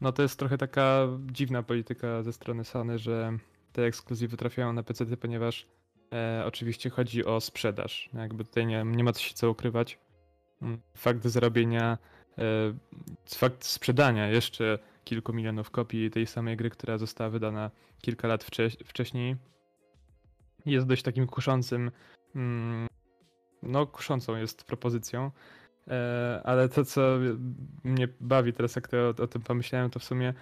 no 0.00 0.12
to 0.12 0.22
jest 0.22 0.38
trochę 0.38 0.58
taka 0.58 1.06
dziwna 1.26 1.62
polityka 1.62 2.22
ze 2.22 2.32
strony 2.32 2.64
Sony, 2.64 2.98
że 2.98 3.38
te 3.72 3.84
ekskluzywy 3.84 4.36
trafiają 4.36 4.72
na 4.72 4.82
PC, 4.82 5.16
ponieważ 5.16 5.66
e, 6.12 6.42
oczywiście 6.46 6.90
chodzi 6.90 7.24
o 7.24 7.40
sprzedaż. 7.40 8.10
Jakby 8.14 8.44
tutaj 8.44 8.66
nie, 8.66 8.84
nie 8.84 9.04
ma 9.04 9.12
co 9.12 9.20
się 9.20 9.34
co 9.34 9.50
ukrywać. 9.50 9.98
Mm, 10.62 10.80
fakt 10.96 11.24
zarobienia, 11.24 11.98
e, 12.38 12.44
fakt 13.28 13.64
sprzedania 13.64 14.28
jeszcze 14.28 14.78
kilku 15.04 15.32
milionów 15.32 15.70
kopii 15.70 16.10
tej 16.10 16.26
samej 16.26 16.56
gry, 16.56 16.70
która 16.70 16.98
została 16.98 17.30
wydana 17.30 17.70
kilka 18.00 18.28
lat 18.28 18.44
wcze 18.44 18.70
wcześniej, 18.70 19.36
jest 20.66 20.86
dość 20.86 21.02
takim 21.02 21.26
kuszącym, 21.26 21.90
mm, 22.34 22.88
no 23.62 23.86
kuszącą 23.86 24.36
jest 24.36 24.64
propozycją. 24.64 25.30
E, 25.88 26.40
ale 26.44 26.68
to, 26.68 26.84
co 26.84 27.18
mnie 27.84 28.08
bawi 28.20 28.52
teraz, 28.52 28.76
jak 28.76 28.88
to, 28.88 29.08
o, 29.08 29.26
tym 29.26 29.42
pomyślałem, 29.42 29.90
to 29.90 29.98
w 29.98 30.04
sumie 30.04 30.34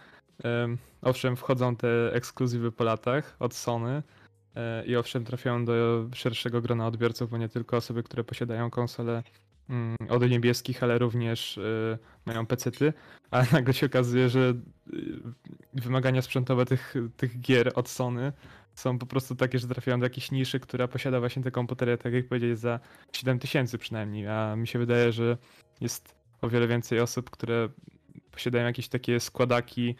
owszem, 1.02 1.36
wchodzą 1.36 1.76
te 1.76 2.12
ekskluzywy 2.12 2.72
po 2.72 2.84
latach 2.84 3.36
od 3.38 3.54
Sony 3.54 4.02
e, 4.56 4.86
i 4.86 4.96
owszem, 4.96 5.24
trafiają 5.24 5.64
do 5.64 6.06
szerszego 6.14 6.60
grona 6.60 6.86
odbiorców, 6.86 7.30
bo 7.30 7.38
nie 7.38 7.48
tylko 7.48 7.76
osoby, 7.76 8.02
które 8.02 8.24
posiadają 8.24 8.70
konsole 8.70 9.22
mm, 9.70 9.96
od 10.08 10.30
niebieskich, 10.30 10.82
ale 10.82 10.98
również 10.98 11.58
e, 11.58 11.98
mają 12.26 12.46
pecety, 12.46 12.92
ale 13.30 13.46
nagle 13.52 13.74
się 13.74 13.86
okazuje, 13.86 14.28
że 14.28 14.54
wymagania 15.74 16.22
sprzętowe 16.22 16.66
tych, 16.66 16.94
tych 17.16 17.40
gier 17.40 17.72
od 17.74 17.88
Sony 17.88 18.32
są 18.74 18.98
po 18.98 19.06
prostu 19.06 19.34
takie, 19.34 19.58
że 19.58 19.68
trafiają 19.68 20.00
do 20.00 20.06
jakiejś 20.06 20.30
niszy, 20.30 20.60
która 20.60 20.88
posiada 20.88 21.20
właśnie 21.20 21.42
te 21.42 21.50
komputery, 21.50 21.98
tak 21.98 22.12
jak 22.12 22.28
powiedzieć, 22.28 22.58
za 22.58 22.80
7000 23.12 23.78
przynajmniej, 23.78 24.28
a 24.28 24.56
mi 24.56 24.66
się 24.66 24.78
wydaje, 24.78 25.12
że 25.12 25.36
jest 25.80 26.14
o 26.42 26.48
wiele 26.48 26.68
więcej 26.68 27.00
osób, 27.00 27.30
które 27.30 27.68
posiadają 28.30 28.66
jakieś 28.66 28.88
takie 28.88 29.20
składaki 29.20 29.94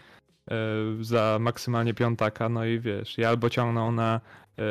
e, 0.51 0.55
za 1.01 1.39
maksymalnie 1.41 1.95
piątaka, 1.95 2.49
no 2.49 2.65
i 2.65 2.81
wiesz, 2.81 3.19
ja 3.19 3.29
albo 3.29 3.51
ciągną 3.51 3.93
na 3.93 4.21
e, 4.59 4.63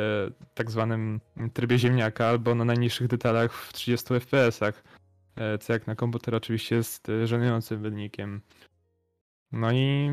tak 0.54 0.70
zwanym 0.70 1.20
trybie 1.52 1.78
ziemniaka, 1.78 2.26
albo 2.26 2.54
na 2.54 2.64
najniższych 2.64 3.08
detalach 3.08 3.52
w 3.52 3.72
30 3.72 4.06
fps-ach, 4.14 4.82
e, 5.36 5.58
co 5.58 5.72
jak 5.72 5.86
na 5.86 5.94
komputer 5.94 6.34
oczywiście 6.34 6.76
jest 6.76 7.06
żenującym 7.24 7.82
wynikiem. 7.82 8.40
No 9.52 9.72
i 9.72 10.10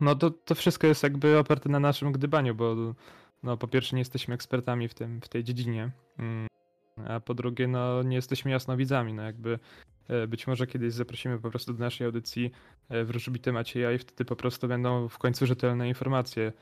no 0.00 0.14
to, 0.14 0.30
to 0.30 0.54
wszystko 0.54 0.86
jest 0.86 1.02
jakby 1.02 1.38
oparte 1.38 1.68
na 1.68 1.80
naszym 1.80 2.12
gdybaniu, 2.12 2.54
bo 2.54 2.94
no 3.42 3.56
po 3.56 3.68
pierwsze 3.68 3.96
nie 3.96 4.00
jesteśmy 4.00 4.34
ekspertami 4.34 4.88
w, 4.88 4.94
tym, 4.94 5.20
w 5.20 5.28
tej 5.28 5.44
dziedzinie, 5.44 5.90
mm, 6.18 6.46
a 7.08 7.20
po 7.20 7.34
drugie 7.34 7.68
no 7.68 8.02
nie 8.02 8.16
jesteśmy 8.16 8.50
jasnowidzami, 8.50 9.14
no 9.14 9.22
jakby 9.22 9.58
E, 10.08 10.26
Być 10.26 10.46
może 10.46 10.66
kiedyś 10.66 10.92
zaprosimy 10.92 11.38
po 11.38 11.50
prostu 11.50 11.72
do 11.72 11.78
naszej 11.78 12.06
audycji 12.06 12.52
e, 12.88 13.04
wróżbity 13.04 13.52
Macieja 13.52 13.92
i 13.92 13.98
wtedy 13.98 14.24
po 14.24 14.36
prostu 14.36 14.68
będą 14.68 15.08
w 15.08 15.18
końcu 15.18 15.46
rzetelne 15.46 15.88
informacje 15.88 16.52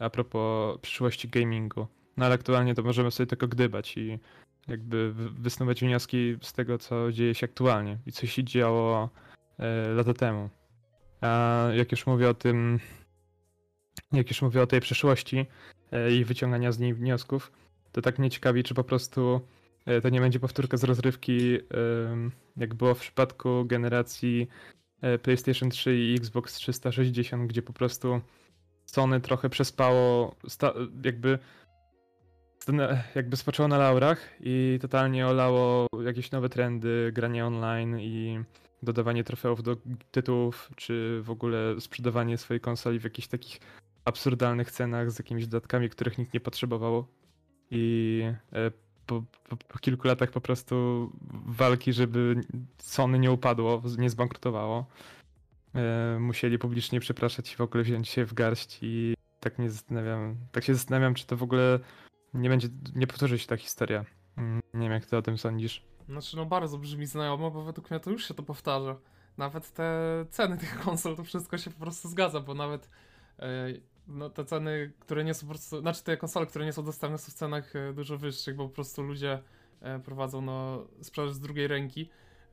a 0.00 0.10
propos 0.10 0.78
przyszłości 0.80 1.28
gamingu. 1.28 1.86
No 2.16 2.26
ale 2.26 2.34
aktualnie 2.34 2.74
to 2.74 2.82
możemy 2.82 3.10
sobie 3.10 3.26
tylko 3.26 3.48
gdybać 3.48 3.96
i 3.96 4.18
jakby 4.68 5.12
wy- 5.12 5.30
wysnuwać 5.30 5.80
wnioski 5.80 6.36
z 6.42 6.52
tego, 6.52 6.78
co 6.78 7.12
dzieje 7.12 7.34
się 7.34 7.44
aktualnie 7.44 7.98
i 8.06 8.12
co 8.12 8.26
się 8.26 8.44
działo 8.44 9.10
e, 9.58 9.88
lata 9.88 10.14
temu. 10.14 10.50
Jak 11.74 11.92
już 11.92 12.06
mówię 12.06 12.28
o 12.28 12.34
tym, 12.34 12.80
jak 14.12 14.28
już 14.28 14.42
mówię 14.42 14.62
o 14.62 14.66
tej 14.66 14.80
przeszłości 14.80 15.46
e, 15.92 16.12
i 16.12 16.24
wyciągania 16.24 16.72
z 16.72 16.78
niej 16.78 16.94
wniosków, 16.94 17.52
to 17.92 18.02
tak 18.02 18.18
mnie 18.18 18.30
ciekawi, 18.30 18.62
czy 18.62 18.74
po 18.74 18.84
prostu 18.84 19.40
e, 19.86 20.00
to 20.00 20.08
nie 20.08 20.20
będzie 20.20 20.40
powtórka 20.40 20.76
z 20.76 20.84
rozrywki, 20.84 21.58
jak 22.56 22.74
było 22.74 22.94
w 22.94 23.00
przypadku 23.00 23.64
generacji 23.64 24.48
e, 25.00 25.18
PlayStation 25.18 25.70
3 25.70 25.98
i 25.98 26.14
Xbox 26.14 26.54
360, 26.54 27.48
gdzie 27.48 27.62
po 27.62 27.72
prostu 27.72 28.20
Sony 28.86 29.20
trochę 29.20 29.48
przespało, 29.48 30.36
jakby 31.04 31.38
jakby 33.14 33.36
spoczęło 33.36 33.68
na 33.68 33.78
laurach 33.78 34.18
i 34.40 34.78
totalnie 34.80 35.26
olało 35.26 35.86
jakieś 36.04 36.30
nowe 36.30 36.48
trendy, 36.48 37.10
granie 37.14 37.46
online 37.46 37.98
i 38.00 38.40
dodawanie 38.84 39.24
trofeów 39.24 39.62
do 39.62 39.76
tytułów, 40.10 40.70
czy 40.76 41.20
w 41.22 41.30
ogóle 41.30 41.80
sprzedawanie 41.80 42.38
swojej 42.38 42.60
konsoli 42.60 43.00
w 43.00 43.04
jakichś 43.04 43.28
takich 43.28 43.60
absurdalnych 44.04 44.70
cenach 44.70 45.10
z 45.10 45.18
jakimiś 45.18 45.46
dodatkami, 45.46 45.90
których 45.90 46.18
nikt 46.18 46.34
nie 46.34 46.40
potrzebował. 46.40 47.06
I 47.70 48.22
e, 48.52 48.70
po, 49.06 49.22
po, 49.48 49.56
po 49.56 49.78
kilku 49.78 50.08
latach 50.08 50.30
po 50.30 50.40
prostu 50.40 51.10
walki, 51.46 51.92
żeby 51.92 52.40
Sony 52.78 53.18
nie 53.18 53.32
upadło, 53.32 53.82
nie 53.98 54.10
zbankrutowało, 54.10 54.86
e, 55.74 56.18
musieli 56.20 56.58
publicznie 56.58 57.00
przepraszać 57.00 57.52
i 57.52 57.56
w 57.56 57.60
ogóle 57.60 57.84
wziąć 57.84 58.08
się 58.08 58.24
w 58.24 58.34
garść 58.34 58.78
i 58.82 59.14
tak 59.40 59.58
mnie 59.58 59.70
zastanawiam, 59.70 60.36
tak 60.52 60.64
się 60.64 60.74
zastanawiam, 60.74 61.14
czy 61.14 61.26
to 61.26 61.36
w 61.36 61.42
ogóle 61.42 61.78
nie 62.34 62.48
będzie, 62.48 62.68
nie 62.94 63.06
powtórzy 63.06 63.38
się 63.38 63.46
ta 63.46 63.56
historia. 63.56 64.04
Mm, 64.36 64.62
Nie 64.74 64.80
wiem, 64.80 64.92
jak 64.92 65.06
ty 65.06 65.16
o 65.16 65.22
tym 65.22 65.38
sądzisz. 65.38 65.82
Znaczy, 66.08 66.36
no 66.36 66.46
bardzo 66.46 66.78
brzmi 66.78 67.06
znajomo, 67.06 67.50
bo 67.50 67.62
według 67.62 67.90
mnie 67.90 68.00
to 68.00 68.10
już 68.10 68.28
się 68.28 68.34
to 68.34 68.42
powtarza. 68.42 68.96
Nawet 69.38 69.72
te 69.72 69.90
ceny 70.30 70.58
tych 70.58 70.80
konsol, 70.84 71.16
to 71.16 71.24
wszystko 71.24 71.58
się 71.58 71.70
po 71.70 71.80
prostu 71.80 72.08
zgadza, 72.08 72.40
bo 72.40 72.54
nawet 72.54 72.88
e, 73.38 73.66
no, 74.06 74.30
te 74.30 74.44
ceny, 74.44 74.92
które 75.00 75.24
nie 75.24 75.34
są 75.34 75.46
po 75.46 75.52
prostu, 75.52 75.80
znaczy 75.80 76.04
te 76.04 76.16
konsole, 76.16 76.46
które 76.46 76.64
nie 76.64 76.72
są 76.72 76.84
dostępne 76.84 77.18
są 77.18 77.32
w 77.32 77.34
cenach 77.34 77.76
e, 77.76 77.92
dużo 77.92 78.18
wyższych, 78.18 78.56
bo 78.56 78.68
po 78.68 78.74
prostu 78.74 79.02
ludzie 79.02 79.42
e, 79.80 79.98
prowadzą 79.98 80.40
no, 80.40 80.86
sprzedaż 81.02 81.32
z 81.32 81.40
drugiej 81.40 81.68
ręki 81.68 82.10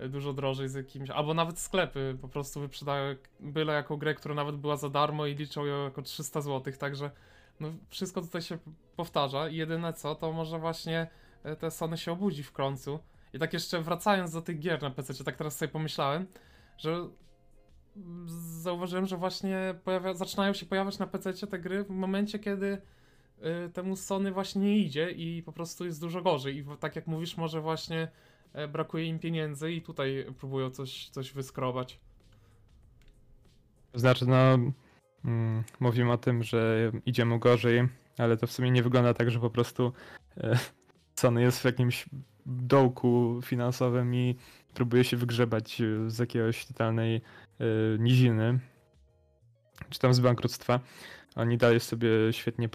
dużo 0.10 0.34
drożej 0.34 0.70
z 0.70 0.74
jakimś, 0.74 1.10
albo 1.10 1.34
nawet 1.34 1.60
sklepy 1.60 2.18
po 2.22 2.28
prostu 2.28 2.60
wyprzedają 2.60 3.16
byle 3.40 3.74
jaką 3.74 3.98
grę, 3.98 4.16
która 4.16 4.36
nawet 4.36 4.56
była 4.56 4.78
za 4.78 4.90
darmo 4.90 5.26
i 5.26 5.36
liczą 5.36 5.66
ją 5.66 5.84
jako 5.84 6.02
300 6.02 6.42
zł, 6.42 6.74
także 6.80 7.12
no, 7.60 7.74
wszystko 7.90 8.22
tutaj 8.22 8.42
się 8.42 8.58
powtarza 8.96 9.50
i 9.50 9.56
jedyne 9.56 9.94
co, 9.94 10.16
to 10.16 10.32
może 10.32 10.60
właśnie 10.60 11.08
te 11.60 11.72
Sony 11.72 11.98
się 11.98 12.12
obudzi 12.12 12.44
w 12.44 12.52
końcu. 12.52 13.00
I 13.34 13.40
tak 13.40 13.54
jeszcze 13.54 13.82
wracając 13.82 14.32
do 14.32 14.42
tych 14.42 14.60
gier 14.60 14.82
na 14.82 14.92
PC, 14.92 15.24
tak 15.24 15.36
teraz 15.36 15.58
sobie 15.58 15.72
pomyślałem, 15.72 16.28
że 16.78 17.10
zauważyłem, 18.62 19.06
że 19.06 19.18
właśnie 19.18 19.76
pojawia, 19.84 20.14
zaczynają 20.14 20.54
się 20.54 20.66
pojawiać 20.66 21.00
na 21.00 21.08
PC 21.08 21.48
te 21.48 21.60
gry 21.60 21.84
w 21.84 21.90
momencie, 21.90 22.40
kiedy 22.40 22.82
y, 23.66 23.70
temu 23.70 23.96
Sony 23.96 24.32
właśnie 24.32 24.62
nie 24.62 24.78
idzie 24.78 25.12
i 25.12 25.44
po 25.44 25.52
prostu 25.52 25.86
jest 25.86 26.02
dużo 26.02 26.22
gorzej. 26.22 26.58
I 26.58 26.66
tak 26.80 26.96
jak 26.96 27.08
mówisz, 27.08 27.38
może 27.38 27.62
właśnie 27.62 28.08
e, 28.54 28.68
brakuje 28.68 29.06
im 29.06 29.20
pieniędzy 29.20 29.72
i 29.72 29.82
tutaj 29.82 30.26
próbują 30.38 30.70
coś, 30.70 31.10
coś 31.10 31.34
wyskrobać. 31.34 32.00
Znaczy, 33.94 34.26
no, 34.26 34.58
mm, 35.26 35.64
mówimy 35.80 36.12
o 36.12 36.18
tym, 36.18 36.44
że 36.44 36.92
idzie 37.06 37.26
mu 37.26 37.40
gorzej, 37.40 37.88
ale 38.18 38.38
to 38.38 38.48
w 38.48 38.52
sumie 38.52 38.72
nie 38.72 38.84
wygląda 38.84 39.14
tak, 39.14 39.32
że 39.32 39.40
po 39.40 39.50
prostu 39.50 39.94
e, 40.38 40.60
Sony 41.16 41.42
jest 41.42 41.60
w 41.60 41.66
jakimś 41.66 42.10
dołku 42.46 43.40
finansowym 43.44 44.16
i 44.16 44.36
próbuje 44.74 45.04
się 45.04 45.18
wygrzebać 45.18 45.82
e, 45.82 46.10
z 46.10 46.20
jakiegoś 46.20 46.66
totalnej 46.66 47.16
e, 47.16 47.66
niziny, 48.00 48.60
czy 49.90 50.00
tam 50.00 50.14
z 50.14 50.20
bankructwa. 50.20 50.80
Oni 51.36 51.58
dalej 51.58 51.80
sobie 51.80 52.10
świetnie 52.32 52.70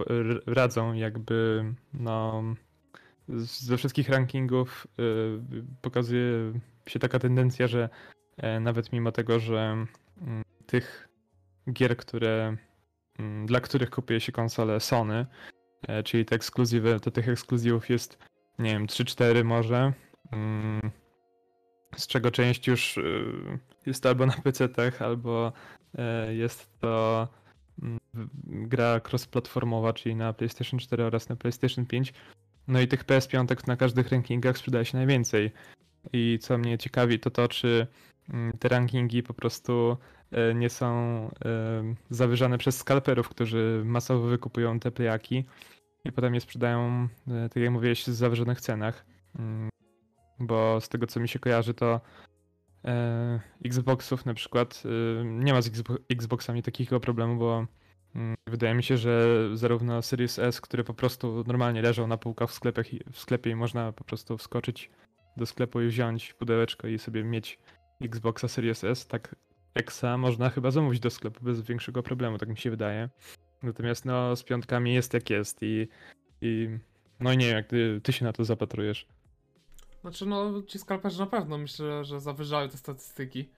radzą, 0.46 0.92
jakby 0.92 1.64
no 1.94 2.42
ze 3.28 3.76
wszystkich 3.76 4.08
rankingów 4.08 4.86
e, 4.98 5.02
pokazuje 5.82 6.52
się 6.86 6.98
taka 6.98 7.18
tendencja, 7.18 7.66
że 7.66 7.88
nawet 8.60 8.92
mimo 8.92 9.12
tego, 9.12 9.40
że 9.40 9.86
mm, 10.22 10.44
tych 10.66 11.08
gier, 11.72 11.96
które, 11.96 12.56
mm, 13.18 13.46
dla 13.46 13.60
których 13.60 13.90
kupuje 13.90 14.20
się 14.20 14.32
konsole 14.32 14.80
Sony, 14.80 15.26
czyli 16.04 16.24
te 16.24 16.36
ekskluzywy, 16.36 17.00
to 17.00 17.10
tych 17.10 17.28
ekskluzywów 17.28 17.90
jest, 17.90 18.18
nie 18.58 18.70
wiem, 18.70 18.86
3-4 18.86 19.44
może, 19.44 19.92
mm, 20.32 20.90
z 21.96 22.06
czego 22.06 22.30
część 22.30 22.66
już 22.66 22.96
y, 22.96 23.58
jest 23.86 24.06
albo 24.06 24.26
na 24.26 24.32
PC-tach, 24.32 25.02
albo 25.02 25.52
e, 25.98 26.34
jest 26.34 26.78
to 26.80 27.28
mm, 27.82 27.98
gra 28.44 29.00
cross-platformowa, 29.00 29.92
czyli 29.92 30.16
na 30.16 30.32
PlayStation 30.32 30.80
4 30.80 31.04
oraz 31.04 31.28
na 31.28 31.36
PlayStation 31.36 31.86
5. 31.86 32.12
No 32.68 32.80
i 32.80 32.88
tych 32.88 33.04
PS5 33.04 33.66
na 33.66 33.76
każdych 33.76 34.08
rankingach 34.08 34.58
sprzedaje 34.58 34.84
się 34.84 34.96
najwięcej. 34.98 35.50
I 36.12 36.38
co 36.42 36.58
mnie 36.58 36.78
ciekawi, 36.78 37.20
to 37.20 37.30
to, 37.30 37.48
czy 37.48 37.86
mm, 38.30 38.58
te 38.58 38.68
rankingi 38.68 39.22
po 39.22 39.34
prostu 39.34 39.96
e, 40.32 40.54
nie 40.54 40.70
są 40.70 41.30
zawyżane 42.10 42.58
przez 42.58 42.76
skalperów, 42.76 43.28
którzy 43.28 43.82
masowo 43.84 44.26
wykupują 44.26 44.80
te 44.80 44.90
playaki 44.90 45.44
i 46.06 46.12
potem 46.12 46.34
je 46.34 46.40
sprzedają, 46.40 47.08
e, 47.28 47.48
tak 47.48 47.62
jak 47.62 47.72
mówiłeś, 47.72 48.02
w 48.04 48.06
zawyżonych 48.06 48.60
cenach. 48.60 49.06
Mm, 49.38 49.68
Bo 50.38 50.80
z 50.80 50.88
tego 50.88 51.06
co 51.06 51.20
mi 51.20 51.28
się 51.28 51.38
kojarzy, 51.38 51.74
to 51.74 52.00
e, 52.84 53.40
Xboxów 53.64 54.26
na 54.26 54.34
przykład 54.34 54.82
e, 55.20 55.24
nie 55.24 55.52
ma 55.52 55.62
z 55.62 55.68
Xbo- 55.68 55.98
Xboxami 56.10 56.62
takiego 56.62 57.00
problemu, 57.00 57.36
bo 57.36 57.66
mm, 58.14 58.34
wydaje 58.46 58.74
mi 58.74 58.82
się, 58.82 58.96
że 58.96 59.26
zarówno 59.56 60.02
Series 60.02 60.38
S, 60.38 60.60
które 60.60 60.84
po 60.84 60.94
prostu 60.94 61.44
normalnie 61.46 61.82
leżą 61.82 62.06
na 62.06 62.16
półkach 62.16 62.50
w, 62.50 62.52
sklepach, 62.54 62.86
w 63.12 63.18
sklepie 63.18 63.50
i 63.50 63.54
można 63.54 63.92
po 63.92 64.04
prostu 64.04 64.38
wskoczyć 64.38 64.90
do 65.36 65.46
sklepu 65.46 65.80
i 65.80 65.88
wziąć 65.88 66.34
pudełeczko 66.34 66.88
i 66.88 66.98
sobie 66.98 67.24
mieć 67.24 67.58
Xboxa 68.00 68.48
Series 68.48 68.84
S, 68.84 69.06
tak 69.06 69.36
Exa 69.74 70.16
można 70.18 70.50
chyba 70.50 70.70
zamówić 70.70 71.00
do 71.00 71.10
sklepu 71.10 71.44
bez 71.44 71.60
większego 71.60 72.02
problemu, 72.02 72.38
tak 72.38 72.48
mi 72.48 72.56
się 72.56 72.70
wydaje. 72.70 73.08
Natomiast 73.62 74.04
no 74.04 74.36
z 74.36 74.42
piątkami 74.42 74.94
jest 74.94 75.14
jak 75.14 75.30
jest 75.30 75.62
i, 75.62 75.88
i 76.40 76.68
no 77.20 77.34
nie 77.34 77.46
wiem, 77.46 77.56
jak 77.56 77.66
ty, 77.66 78.00
ty 78.02 78.12
się 78.12 78.24
na 78.24 78.32
to 78.32 78.44
zapatrujesz. 78.44 79.06
Znaczy, 80.00 80.26
no, 80.26 80.62
ci 80.62 80.78
skalperzy 80.78 81.18
na 81.18 81.26
pewno 81.26 81.58
myślę, 81.58 82.04
że 82.04 82.20
zawyżają 82.20 82.68
te 82.68 82.76
statystyki, 82.76 83.50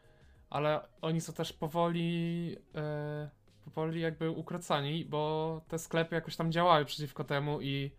ale 0.50 0.80
oni 1.00 1.20
są 1.20 1.32
też 1.32 1.52
powoli, 1.52 2.56
e, 2.74 3.30
powoli 3.64 4.00
jakby 4.00 4.30
ukracani, 4.30 5.04
bo 5.04 5.60
te 5.68 5.78
sklepy 5.78 6.14
jakoś 6.14 6.36
tam 6.36 6.52
działają 6.52 6.84
przeciwko 6.84 7.24
temu 7.24 7.60
i 7.60 7.90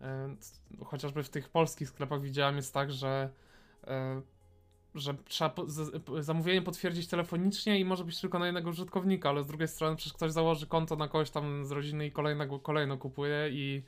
e, 0.00 0.36
chociażby 0.84 1.22
w 1.22 1.30
tych 1.30 1.48
polskich 1.48 1.88
sklepach 1.88 2.22
widziałem 2.22 2.56
jest 2.56 2.74
tak, 2.74 2.92
że 2.92 3.30
e, 3.86 4.22
że 4.94 5.14
trzeba 5.24 5.50
po, 5.50 5.66
z, 5.66 6.02
zamówienie 6.20 6.62
potwierdzić 6.62 7.08
telefonicznie 7.08 7.80
i 7.80 7.84
może 7.84 8.04
być 8.04 8.20
tylko 8.20 8.38
na 8.38 8.46
jednego 8.46 8.70
użytkownika, 8.70 9.28
ale 9.28 9.42
z 9.42 9.46
drugiej 9.46 9.68
strony 9.68 9.96
przecież 9.96 10.12
ktoś 10.12 10.32
założy 10.32 10.66
konto 10.66 10.96
na 10.96 11.08
kogoś 11.08 11.30
tam 11.30 11.64
z 11.64 11.70
rodziny 11.70 12.06
i 12.06 12.12
kolejnego, 12.12 12.58
kolejno 12.58 12.98
kupuje 12.98 13.50
i 13.50 13.82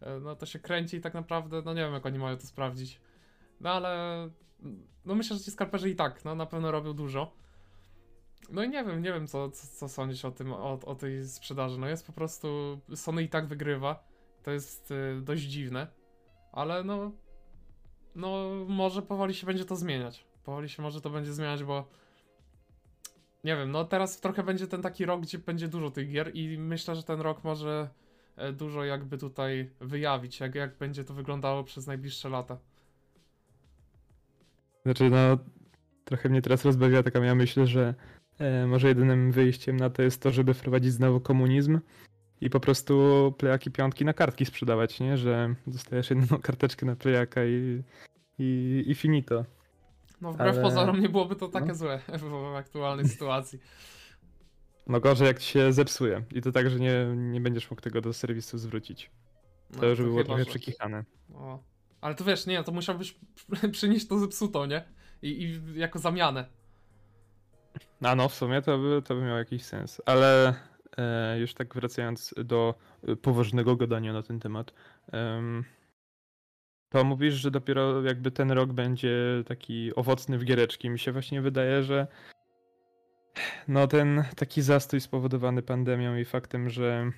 e, 0.00 0.20
no 0.20 0.36
to 0.36 0.46
się 0.46 0.58
kręci 0.58 0.96
i 0.96 1.00
tak 1.00 1.14
naprawdę, 1.14 1.62
no 1.64 1.74
nie 1.74 1.80
wiem 1.80 1.92
jak 1.92 2.06
oni 2.06 2.18
mają 2.18 2.36
to 2.36 2.46
sprawdzić. 2.46 3.00
No 3.60 3.70
ale 3.70 4.30
no 5.04 5.14
myślę, 5.14 5.36
że 5.36 5.44
ci 5.44 5.50
skalperzy 5.50 5.90
i 5.90 5.96
tak, 5.96 6.24
no 6.24 6.34
na 6.34 6.46
pewno 6.46 6.70
robią 6.70 6.92
dużo. 6.92 7.32
No 8.50 8.64
i 8.64 8.68
nie 8.68 8.84
wiem, 8.84 9.02
nie 9.02 9.12
wiem 9.12 9.26
co, 9.26 9.50
co, 9.50 9.66
co 9.66 9.88
sądzić 9.88 10.24
o 10.24 10.30
tym, 10.30 10.52
o, 10.52 10.80
o 10.84 10.94
tej 10.94 11.28
sprzedaży. 11.28 11.78
No 11.78 11.88
jest 11.88 12.06
po 12.06 12.12
prostu, 12.12 12.80
Sony 12.94 13.22
i 13.22 13.28
tak 13.28 13.46
wygrywa. 13.46 14.04
To 14.42 14.50
jest 14.50 14.90
y, 14.90 15.20
dość 15.22 15.42
dziwne, 15.42 15.86
ale 16.52 16.84
no, 16.84 17.12
no 18.14 18.50
może 18.68 19.02
powoli 19.02 19.34
się 19.34 19.46
będzie 19.46 19.64
to 19.64 19.76
zmieniać. 19.76 20.26
Powoli 20.46 20.68
się 20.68 20.82
może 20.82 21.00
to 21.00 21.10
będzie 21.10 21.32
zmieniać, 21.32 21.64
bo 21.64 21.88
nie 23.44 23.56
wiem, 23.56 23.70
no 23.70 23.84
teraz 23.84 24.20
trochę 24.20 24.42
będzie 24.42 24.66
ten 24.66 24.82
taki 24.82 25.04
rok, 25.04 25.20
gdzie 25.20 25.38
będzie 25.38 25.68
dużo 25.68 25.90
tych 25.90 26.10
gier 26.10 26.30
i 26.34 26.58
myślę, 26.58 26.96
że 26.96 27.02
ten 27.02 27.20
rok 27.20 27.44
może 27.44 27.88
e, 28.36 28.52
dużo 28.52 28.84
jakby 28.84 29.18
tutaj 29.18 29.70
wyjawić, 29.80 30.40
jak, 30.40 30.54
jak 30.54 30.78
będzie 30.78 31.04
to 31.04 31.14
wyglądało 31.14 31.64
przez 31.64 31.86
najbliższe 31.86 32.28
lata. 32.28 32.58
Znaczy, 34.84 35.10
no, 35.10 35.38
trochę 36.04 36.28
mnie 36.28 36.42
teraz 36.42 36.64
rozbawia 36.64 37.02
taka 37.02 37.18
moja 37.18 37.34
myśl, 37.34 37.66
że 37.66 37.94
e, 38.38 38.66
może 38.66 38.88
jedynym 38.88 39.32
wyjściem 39.32 39.76
na 39.76 39.90
to 39.90 40.02
jest 40.02 40.22
to, 40.22 40.30
żeby 40.30 40.54
wprowadzić 40.54 40.92
znowu 40.92 41.20
komunizm 41.20 41.80
i 42.40 42.50
po 42.50 42.60
prostu 42.60 43.34
plejaki 43.38 43.70
piątki 43.70 44.04
na 44.04 44.12
kartki 44.12 44.46
sprzedawać, 44.46 45.00
nie? 45.00 45.16
Że 45.16 45.54
dostajesz 45.66 46.10
jedną 46.10 46.38
karteczkę 46.42 46.86
na 46.86 46.96
plejaka 46.96 47.44
i, 47.44 47.82
i, 48.38 48.84
i 48.86 48.94
finito. 48.94 49.55
No 50.20 50.32
wbrew 50.32 50.54
Ale- 50.54 50.62
pozorom 50.62 51.00
nie 51.00 51.08
byłoby 51.08 51.36
to 51.36 51.48
takie 51.48 51.66
no. 51.66 51.74
złe 51.74 52.00
w 52.52 52.54
aktualnej 52.56 53.08
sytuacji. 53.14 53.58
No 54.86 55.00
gorzej 55.00 55.26
jak 55.26 55.38
ci 55.38 55.52
się 55.52 55.72
zepsuje 55.72 56.22
i 56.34 56.40
to 56.42 56.52
tak, 56.52 56.70
że 56.70 56.78
nie, 56.80 57.06
nie 57.16 57.40
będziesz 57.40 57.70
mógł 57.70 57.82
tego 57.82 58.00
do 58.00 58.12
serwisu 58.12 58.58
zwrócić. 58.58 59.10
No, 59.70 59.80
To 59.80 59.86
już 59.86 59.98
by 59.98 60.04
było 60.04 60.24
trochę 60.24 60.44
że- 60.44 60.50
przekichane. 60.50 61.04
Ale 62.00 62.14
to 62.14 62.24
wiesz, 62.24 62.46
nie, 62.46 62.64
to 62.64 62.72
musiałbyś 62.72 63.18
przynieść 63.72 64.06
to 64.08 64.18
zepsuto, 64.18 64.66
nie? 64.66 64.84
I, 65.22 65.28
I 65.42 65.78
jako 65.78 65.98
zamianę. 65.98 66.46
A 68.02 68.14
no, 68.14 68.28
w 68.28 68.34
sumie 68.34 68.62
to 68.62 68.78
by, 68.78 69.02
to 69.04 69.14
by 69.14 69.20
miało 69.22 69.38
jakiś 69.38 69.64
sens. 69.64 70.02
Ale 70.06 70.54
e, 70.98 71.38
już 71.38 71.54
tak 71.54 71.74
wracając 71.74 72.34
do 72.44 72.74
e, 73.08 73.16
poważnego 73.16 73.76
gadania 73.76 74.12
na 74.12 74.22
ten 74.22 74.40
temat. 74.40 74.72
em, 75.12 75.64
to 76.88 77.04
mówisz, 77.04 77.34
że 77.34 77.50
dopiero 77.50 78.02
jakby 78.02 78.30
ten 78.30 78.50
rok 78.50 78.72
będzie 78.72 79.16
taki 79.46 79.94
owocny 79.94 80.38
w 80.38 80.44
giereczki. 80.44 80.90
Mi 80.90 80.98
się 80.98 81.12
właśnie 81.12 81.42
wydaje, 81.42 81.82
że 81.82 82.06
no 83.68 83.86
ten 83.86 84.24
taki 84.36 84.62
zastój 84.62 85.00
spowodowany 85.00 85.62
pandemią 85.62 86.16
i 86.16 86.24
faktem, 86.24 86.70
że 86.70 87.10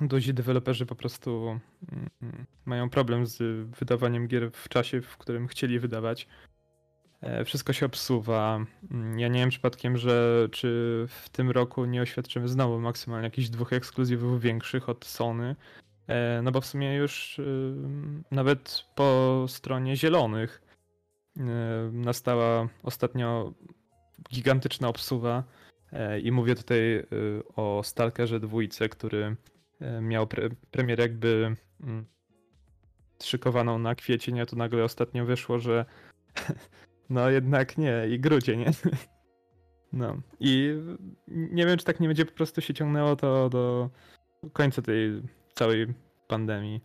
duzi 0.00 0.34
deweloperzy 0.34 0.86
po 0.86 0.94
prostu 0.94 1.60
mm, 1.92 2.46
mają 2.64 2.90
problem 2.90 3.26
z 3.26 3.66
wydawaniem 3.78 4.28
gier 4.28 4.50
w 4.52 4.68
czasie, 4.68 5.02
w 5.02 5.16
którym 5.16 5.46
chcieli 5.46 5.78
wydawać. 5.78 6.28
E, 7.20 7.44
Wszystko 7.44 7.72
się 7.72 7.86
obsuwa. 7.86 8.60
Mm, 8.90 9.18
Ja 9.18 9.28
nie 9.28 9.40
wiem 9.40 9.48
przypadkiem, 9.50 9.96
że 9.96 10.48
czy 10.52 10.68
w 11.08 11.28
tym 11.28 11.50
roku 11.50 11.84
nie 11.84 12.02
oświadczymy 12.02 12.48
znowu 12.48 12.80
maksymalnie 12.80 13.24
jakichś 13.24 13.48
dwóch 13.48 13.72
ekskluzywów 13.72 14.40
większych 14.40 14.88
od 14.88 15.04
Sony. 15.04 15.56
E, 16.08 16.42
No 16.42 16.52
bo 16.52 16.60
w 16.60 16.66
sumie 16.66 16.94
już 16.94 17.38
y, 17.38 17.74
nawet 18.30 18.84
po 18.94 19.44
stronie 19.48 19.96
zielonych 19.96 20.62
y, 21.36 21.40
nastała 21.92 22.68
ostatnio 22.82 23.54
gigantyczna 24.30 24.88
obsuwa. 24.88 25.44
E, 25.92 26.20
I 26.20 26.32
mówię 26.32 26.54
tutaj 26.54 26.78
y, 26.78 27.04
o 27.56 27.82
Stalkerze 27.84 28.40
dwójce, 28.40 28.88
który 28.88 29.36
e, 29.80 30.00
miał 30.00 30.26
pre 30.26 30.48
premierę 30.70 31.02
jakby 31.02 31.56
mm, 31.80 32.06
szykowaną 33.22 33.78
na 33.78 33.94
kwiecień, 33.94 34.40
a 34.40 34.46
tu 34.46 34.56
nagle 34.56 34.84
ostatnio 34.84 35.24
wyszło, 35.24 35.58
że 35.58 35.84
no 37.10 37.30
jednak 37.30 37.78
nie, 37.78 38.08
i 38.10 38.20
grudzień, 38.20 38.60
nie? 38.60 38.70
No 39.92 40.20
i 40.40 40.74
nie 41.28 41.66
wiem, 41.66 41.78
czy 41.78 41.84
tak 41.84 42.00
nie 42.00 42.08
będzie 42.08 42.24
po 42.24 42.32
prostu 42.32 42.60
się 42.60 42.74
ciągnęło 42.74 43.16
to 43.16 43.48
do 43.48 43.90
końca 44.52 44.82
tej 44.82 45.22
całej 45.56 45.94
pandemii. 46.28 46.80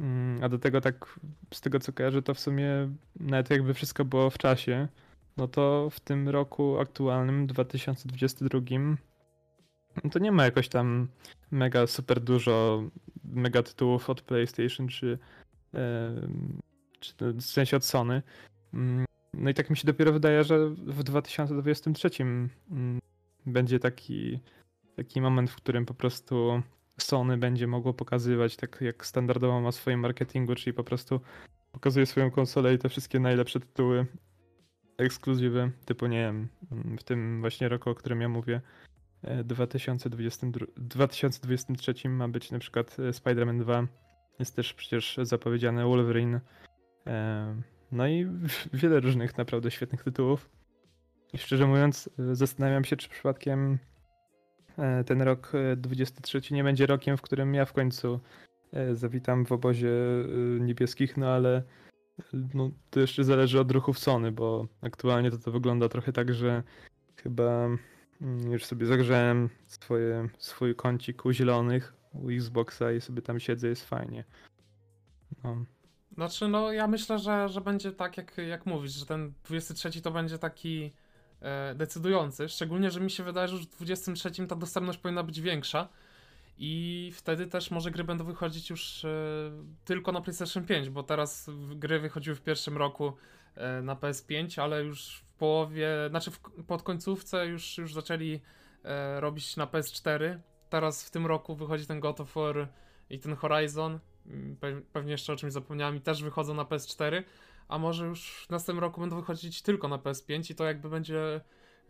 Mm, 0.00 0.44
A 0.44 0.48
do 0.48 0.58
tego 0.58 0.80
tak, 0.80 1.20
z 1.54 1.60
tego 1.60 1.80
co 1.80 1.92
kojarzę, 1.92 2.22
to 2.22 2.34
w 2.34 2.40
sumie 2.40 2.90
nawet 3.20 3.50
jakby 3.50 3.74
wszystko 3.74 4.04
było 4.04 4.30
w 4.30 4.38
czasie, 4.38 4.88
no 5.36 5.48
to 5.48 5.90
w 5.90 6.00
tym 6.00 6.28
roku 6.28 6.78
aktualnym, 6.78 7.46
2022, 7.46 8.60
no 10.04 10.10
to 10.10 10.18
nie 10.18 10.32
ma 10.32 10.44
jakoś 10.44 10.68
tam 10.68 11.08
mega 11.50 11.86
super 11.86 12.20
dużo 12.20 12.82
mega 13.24 13.62
tytułów 13.62 14.10
od 14.10 14.22
PlayStation 14.22 14.88
czy, 14.88 15.18
czy 17.00 17.14
w 17.32 17.42
sensie 17.42 17.76
od 17.76 17.84
Sony. 17.84 18.22
Mm, 18.74 19.04
No 19.34 19.50
i 19.50 19.54
tak 19.54 19.70
mi 19.70 19.76
się 19.76 19.86
dopiero 19.86 20.12
wydaje, 20.12 20.44
że 20.44 20.68
w 20.68 21.02
2023 21.02 22.10
mm, 22.20 22.48
będzie 23.46 23.78
taki, 23.78 24.40
taki 24.96 25.20
moment, 25.20 25.50
w 25.50 25.56
którym 25.56 25.86
po 25.86 25.94
prostu 25.94 26.62
Sony 27.02 27.36
będzie 27.36 27.66
mogło 27.66 27.94
pokazywać 27.94 28.56
tak 28.56 28.80
jak 28.80 29.06
standardowo 29.06 29.60
ma 29.60 29.70
w 29.70 29.74
swoim 29.74 30.00
marketingu, 30.00 30.54
czyli 30.54 30.74
po 30.74 30.84
prostu 30.84 31.20
pokazuje 31.72 32.06
swoją 32.06 32.30
konsolę 32.30 32.74
i 32.74 32.78
te 32.78 32.88
wszystkie 32.88 33.20
najlepsze 33.20 33.60
tytuły 33.60 34.06
ekskluzywy, 34.98 35.70
typu 35.84 36.06
nie 36.06 36.20
wiem, 36.20 36.48
w 36.98 37.02
tym 37.02 37.40
właśnie 37.40 37.68
roku, 37.68 37.90
o 37.90 37.94
którym 37.94 38.20
ja 38.20 38.28
mówię, 38.28 38.60
e, 39.22 39.44
2022, 39.44 40.66
2023 40.76 42.08
ma 42.08 42.28
być 42.28 42.50
na 42.50 42.58
przykład 42.58 42.96
e, 42.98 43.02
Spider-Man 43.02 43.60
2, 43.60 43.86
jest 44.38 44.56
też 44.56 44.74
przecież 44.74 45.18
zapowiedziany 45.22 45.84
Wolverine, 45.84 46.40
e, 47.06 47.62
no 47.92 48.08
i 48.08 48.26
wiele 48.72 49.00
różnych 49.00 49.38
naprawdę 49.38 49.70
świetnych 49.70 50.04
tytułów. 50.04 50.50
I 51.32 51.38
szczerze 51.38 51.66
mówiąc, 51.66 52.10
e, 52.18 52.34
zastanawiam 52.34 52.84
się, 52.84 52.96
czy 52.96 53.08
przypadkiem 53.08 53.72
e, 53.72 53.78
ten 55.06 55.22
rok 55.22 55.52
e, 55.54 55.76
23 55.76 56.54
nie 56.54 56.64
będzie 56.64 56.86
rokiem, 56.86 57.16
w 57.16 57.22
którym 57.22 57.54
ja 57.54 57.64
w 57.64 57.72
końcu 57.72 58.20
e, 58.72 58.94
zawitam 58.94 59.46
w 59.46 59.52
obozie 59.52 59.90
e, 59.90 60.60
niebieskich, 60.60 61.16
no 61.16 61.28
ale 61.28 61.62
e, 62.18 62.22
no, 62.54 62.70
to 62.90 63.00
jeszcze 63.00 63.24
zależy 63.24 63.60
od 63.60 63.70
ruchów 63.70 63.98
Sony, 63.98 64.32
bo 64.32 64.66
aktualnie 64.82 65.30
to, 65.30 65.38
to 65.38 65.52
wygląda 65.52 65.88
trochę 65.88 66.12
tak, 66.12 66.34
że 66.34 66.62
chyba 67.16 67.68
mm, 68.20 68.52
już 68.52 68.64
sobie 68.64 68.86
zagrzałem 68.86 69.48
swoje, 69.66 70.28
swój 70.38 70.74
kącik 70.74 71.24
u 71.24 71.32
zielonych, 71.32 71.94
u 72.12 72.30
Xboxa 72.30 72.92
i 72.92 73.00
sobie 73.00 73.22
tam 73.22 73.40
siedzę, 73.40 73.68
jest 73.68 73.84
fajnie. 73.84 74.24
No. 75.44 75.64
Znaczy, 76.14 76.48
no 76.48 76.72
ja 76.72 76.86
myślę, 76.86 77.18
że, 77.18 77.48
że 77.48 77.60
będzie 77.60 77.92
tak, 77.92 78.16
jak, 78.16 78.38
jak 78.38 78.66
mówisz, 78.66 78.92
że 78.92 79.06
ten 79.06 79.32
23 79.44 80.02
to 80.02 80.10
będzie 80.10 80.38
taki 80.38 80.84
e, 80.84 80.90
decydujący. 81.74 82.48
Szczególnie, 82.48 82.90
że 82.90 83.00
mi 83.00 83.10
się 83.10 83.22
wydaje, 83.22 83.48
że 83.48 83.56
już 83.56 83.66
w 83.66 83.70
23 83.70 84.46
ta 84.46 84.56
dostępność 84.56 84.98
powinna 84.98 85.22
być 85.22 85.40
większa. 85.40 85.88
I 86.62 87.12
wtedy 87.14 87.46
też 87.46 87.70
może 87.70 87.90
gry 87.90 88.04
będą 88.04 88.24
wychodzić 88.24 88.70
już 88.70 89.04
e, 89.04 89.08
tylko 89.84 90.12
na 90.12 90.20
PlayStation 90.20 90.64
5, 90.64 90.90
bo 90.90 91.02
teraz 91.02 91.50
gry 91.74 92.00
wychodziły 92.00 92.36
w 92.36 92.42
pierwszym 92.42 92.76
roku 92.76 93.12
e, 93.54 93.82
na 93.82 93.96
PS5, 93.96 94.62
ale 94.62 94.84
już 94.84 95.24
w 95.26 95.34
połowie, 95.38 95.88
znaczy 96.10 96.30
w, 96.30 96.38
pod 96.66 96.82
końcówce 96.82 97.46
już, 97.46 97.78
już 97.78 97.94
zaczęli 97.94 98.40
e, 98.84 99.20
robić 99.20 99.56
na 99.56 99.66
PS4. 99.66 100.38
Teraz 100.70 101.04
w 101.04 101.10
tym 101.10 101.26
roku 101.26 101.56
wychodzi 101.56 101.86
ten 101.86 102.00
God 102.00 102.20
of 102.20 102.34
War 102.34 102.68
i 103.10 103.18
ten 103.18 103.36
Horizon. 103.36 103.98
Mm, 104.26 104.56
pe- 104.56 104.82
Pewnie 104.92 105.12
jeszcze 105.12 105.32
o 105.32 105.36
czymś 105.36 105.52
zapomniałem 105.52 105.96
i 105.96 106.00
też 106.00 106.22
wychodzą 106.22 106.54
na 106.54 106.64
PS4, 106.64 107.22
a 107.70 107.78
może 107.78 108.06
już 108.06 108.46
w 108.46 108.50
następnym 108.50 108.84
roku 108.84 109.00
będą 109.00 109.16
wychodzić 109.16 109.62
tylko 109.62 109.88
na 109.88 109.98
PS5 109.98 110.50
i 110.50 110.54
to 110.54 110.64
jakby 110.64 110.90
będzie 110.90 111.40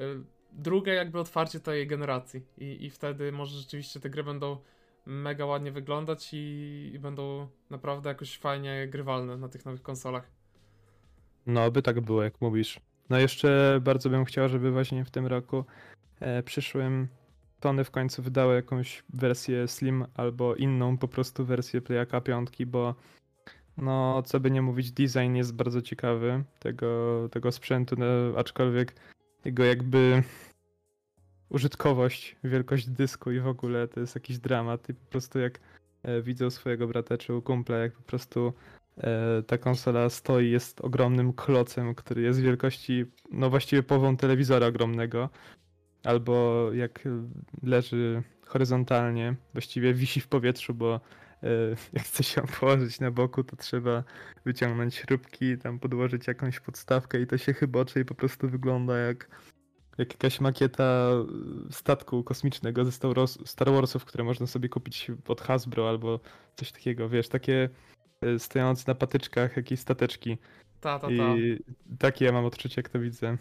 e, 0.01 0.05
drugie 0.53 0.93
jakby 0.93 1.21
otwarcie 1.21 1.61
tej 1.61 1.87
generacji 1.87 2.43
I, 2.59 2.85
i 2.85 2.90
wtedy 2.90 3.33
może 3.33 3.59
rzeczywiście 3.59 4.01
te 4.01 4.11
gry 4.11 4.25
będą 4.25 4.59
mega 5.07 5.47
ładnie 5.47 5.73
wyglądać 5.73 6.31
i, 6.33 6.90
i 6.95 6.99
będą 6.99 7.49
naprawdę 7.71 8.09
jakoś 8.09 8.38
fajnie 8.38 8.88
grywalne 8.88 9.37
na 9.37 9.49
tych 9.49 9.64
nowych 9.64 9.83
konsolach. 9.83 10.31
No, 11.47 11.71
by 11.71 11.83
tak 11.83 12.01
było, 12.01 12.23
jak 12.23 12.40
mówisz. 12.40 12.81
No 13.11 13.19
jeszcze 13.19 13.81
bardzo 13.83 14.11
bym 14.11 14.25
chciał, 14.25 14.49
żeby 14.49 14.71
właśnie 14.71 15.05
w 15.05 15.11
tym 15.11 15.27
roku 15.27 15.64
e, 16.21 16.43
przyszłym 16.43 17.09
Tony 17.61 17.85
w 17.85 17.90
końcu 17.90 18.23
wydały 18.23 18.55
jakąś 18.55 19.03
wersję 19.09 19.69
Slim 19.69 20.07
albo 20.14 20.55
inną 20.55 20.99
po 20.99 21.09
prostu 21.09 21.45
wersję 21.45 21.81
Playaka 21.81 22.21
5, 22.21 22.49
bo 22.66 22.95
no, 23.76 24.22
co 24.22 24.40
by 24.40 24.50
nie 24.50 24.62
mówić, 24.62 24.92
design 24.92 25.35
jest 25.35 25.54
bardzo 25.54 25.83
ciekawy 25.83 26.44
tego, 26.59 27.28
tego 27.33 27.52
sprzętu, 27.52 27.96
no, 27.98 28.38
aczkolwiek 28.38 28.94
jego 29.44 29.64
jakby 29.64 30.22
użytkowość, 31.48 32.37
wielkość 32.44 32.88
dysku 32.88 33.33
i 33.33 33.40
w 33.40 33.46
ogóle 33.46 33.88
to 33.88 34.00
jest 34.00 34.14
jakiś 34.14 34.38
dramat 34.38 34.88
i 34.88 34.94
po 34.94 35.11
prostu 35.11 35.38
jak 35.38 35.61
e, 36.02 36.22
widzę 36.22 36.50
swojego 36.50 36.88
brata 36.88 37.18
czy 37.18 37.35
u 37.35 37.42
kumpla, 37.42 37.76
jak 37.76 37.92
po 37.92 38.02
prostu 38.02 38.52
e, 38.98 39.42
ta 39.46 39.59
konsola 39.59 40.11
stoi, 40.11 40.50
jest 40.50 40.80
ogromnym 40.80 41.33
klocem, 41.33 41.94
który 41.94 42.22
jest 42.22 42.40
wielkości, 42.40 43.04
no 43.33 43.50
właściwie 43.50 43.83
połową 43.83 44.16
telewizora 44.16 44.66
ogromnego, 44.66 45.28
albo 46.04 46.66
jak 46.72 47.09
leży 47.62 48.22
horyzontalnie, 48.46 49.35
właściwie 49.52 49.94
wisi 49.94 50.20
w 50.20 50.28
powietrzu, 50.28 50.74
bo 50.74 51.00
jak 51.92 52.05
chce 52.05 52.22
się 52.22 52.42
położyć 52.61 53.00
na 53.00 53.11
boku, 53.11 53.44
to 53.44 53.57
trzeba 53.57 54.05
wyciągnąć 54.44 54.94
śrubki, 54.94 55.59
tam 55.59 55.79
podłożyć 55.79 56.26
jakąś 56.26 56.61
podstawkę 56.61 57.20
i 57.20 57.26
to 57.26 57.38
się 57.38 57.53
chybocze 57.53 58.00
i 58.00 58.05
po 58.05 58.14
prostu 58.14 58.48
wygląda 58.48 58.98
jak, 58.98 59.29
jak 59.98 60.12
jakaś 60.12 60.40
makieta 60.40 61.11
e, 61.12 61.72
statku 61.72 62.24
kosmicznego 62.24 62.85
ze 62.85 62.92
Star, 62.92 63.14
Wars, 63.14 63.38
Star 63.44 63.72
Warsów, 63.72 64.05
które 64.05 64.24
można 64.24 64.46
sobie 64.46 64.68
kupić 64.68 65.11
od 65.29 65.40
Hasbro 65.40 65.88
albo 65.88 66.20
coś 66.57 66.72
takiego, 66.72 67.09
wiesz, 67.09 67.29
takie 67.29 67.68
e, 68.22 68.38
stojące 68.38 68.85
na 68.87 68.94
patyczkach 68.94 69.57
jakieś 69.57 69.81
stateczki. 69.81 70.38
Ta, 70.81 70.98
ta, 70.98 71.07
ta. 71.07 71.37
I 71.37 71.59
takie 71.98 72.24
ja 72.24 72.33
mam 72.33 72.44
odczucie, 72.44 72.74
jak 72.76 72.88
to 72.88 73.00
widzę. 73.00 73.38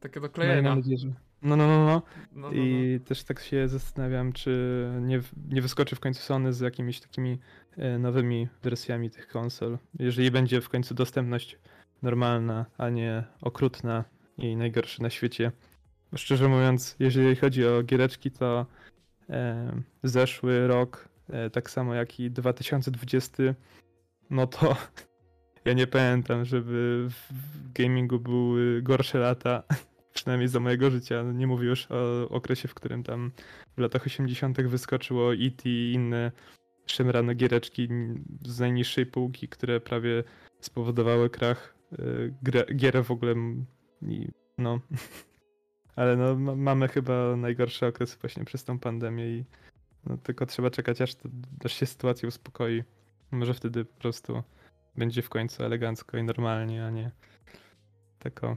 Takie 0.00 0.20
do 0.20 0.28
No, 0.36 0.62
mam 0.62 0.78
nadzieję, 0.78 0.98
że... 0.98 1.31
no, 1.42 1.56
no, 1.56 1.66
no, 1.66 1.86
no. 1.86 1.86
No, 1.86 2.02
no, 2.32 2.48
no. 2.48 2.52
I 2.52 3.00
też 3.04 3.24
tak 3.24 3.40
się 3.40 3.68
zastanawiam, 3.68 4.32
czy 4.32 4.88
nie, 5.00 5.20
nie 5.48 5.62
wyskoczy 5.62 5.96
w 5.96 6.00
końcu 6.00 6.22
Sony 6.22 6.52
z 6.52 6.60
jakimiś 6.60 7.00
takimi 7.00 7.38
e, 7.76 7.98
nowymi 7.98 8.48
wersjami 8.62 9.10
tych 9.10 9.28
konsol. 9.28 9.78
Jeżeli 9.98 10.30
będzie 10.30 10.60
w 10.60 10.68
końcu 10.68 10.94
dostępność 10.94 11.58
normalna, 12.02 12.66
a 12.78 12.88
nie 12.88 13.24
okrutna 13.40 14.04
i 14.38 14.56
najgorsza 14.56 15.02
na 15.02 15.10
świecie. 15.10 15.52
Szczerze 16.16 16.48
mówiąc, 16.48 16.96
jeżeli 16.98 17.36
chodzi 17.36 17.66
o 17.66 17.82
giereczki, 17.82 18.30
to 18.30 18.66
e, 19.30 19.72
zeszły 20.02 20.66
rok, 20.66 21.08
e, 21.30 21.50
tak 21.50 21.70
samo 21.70 21.94
jak 21.94 22.20
i 22.20 22.30
2020, 22.30 23.42
no 24.30 24.46
to 24.46 24.76
ja 25.64 25.72
nie 25.72 25.86
pamiętam, 25.86 26.44
żeby 26.44 27.08
w 27.10 27.72
gamingu 27.72 28.20
były 28.20 28.82
gorsze 28.82 29.18
lata, 29.18 29.62
przynajmniej 30.12 30.48
za 30.48 30.60
mojego 30.60 30.90
życia. 30.90 31.22
Nie 31.22 31.46
mówię 31.46 31.68
już 31.68 31.86
o 31.90 32.28
okresie, 32.28 32.68
w 32.68 32.74
którym 32.74 33.02
tam 33.02 33.30
w 33.76 33.80
latach 33.80 34.06
80. 34.06 34.62
wyskoczyło 34.62 35.34
E.T. 35.34 35.68
i 35.68 35.92
inne 35.92 36.32
szemrane 36.86 37.34
giereczki 37.34 37.88
z 38.46 38.60
najniższej 38.60 39.06
półki, 39.06 39.48
które 39.48 39.80
prawie 39.80 40.24
spowodowały 40.60 41.30
krach 41.30 41.74
y, 41.92 42.34
gier 42.74 43.04
w 43.04 43.10
ogóle. 43.10 43.34
No. 44.58 44.80
Ale 45.96 46.16
no, 46.16 46.56
mamy 46.56 46.88
chyba 46.88 47.36
najgorszy 47.36 47.86
okres 47.86 48.14
właśnie 48.14 48.44
przez 48.44 48.64
tą 48.64 48.78
pandemię 48.78 49.28
i 49.28 49.44
no, 50.06 50.16
tylko 50.16 50.46
trzeba 50.46 50.70
czekać, 50.70 51.00
aż, 51.00 51.14
to, 51.14 51.28
aż 51.64 51.72
się 51.72 51.86
sytuacja 51.86 52.28
uspokoi. 52.28 52.82
Może 53.30 53.54
wtedy 53.54 53.84
po 53.84 54.00
prostu 54.00 54.42
będzie 54.96 55.22
w 55.22 55.28
końcu 55.28 55.64
elegancko 55.64 56.18
i 56.18 56.22
normalnie, 56.22 56.86
a 56.86 56.90
nie 56.90 57.10
tako. 58.18 58.56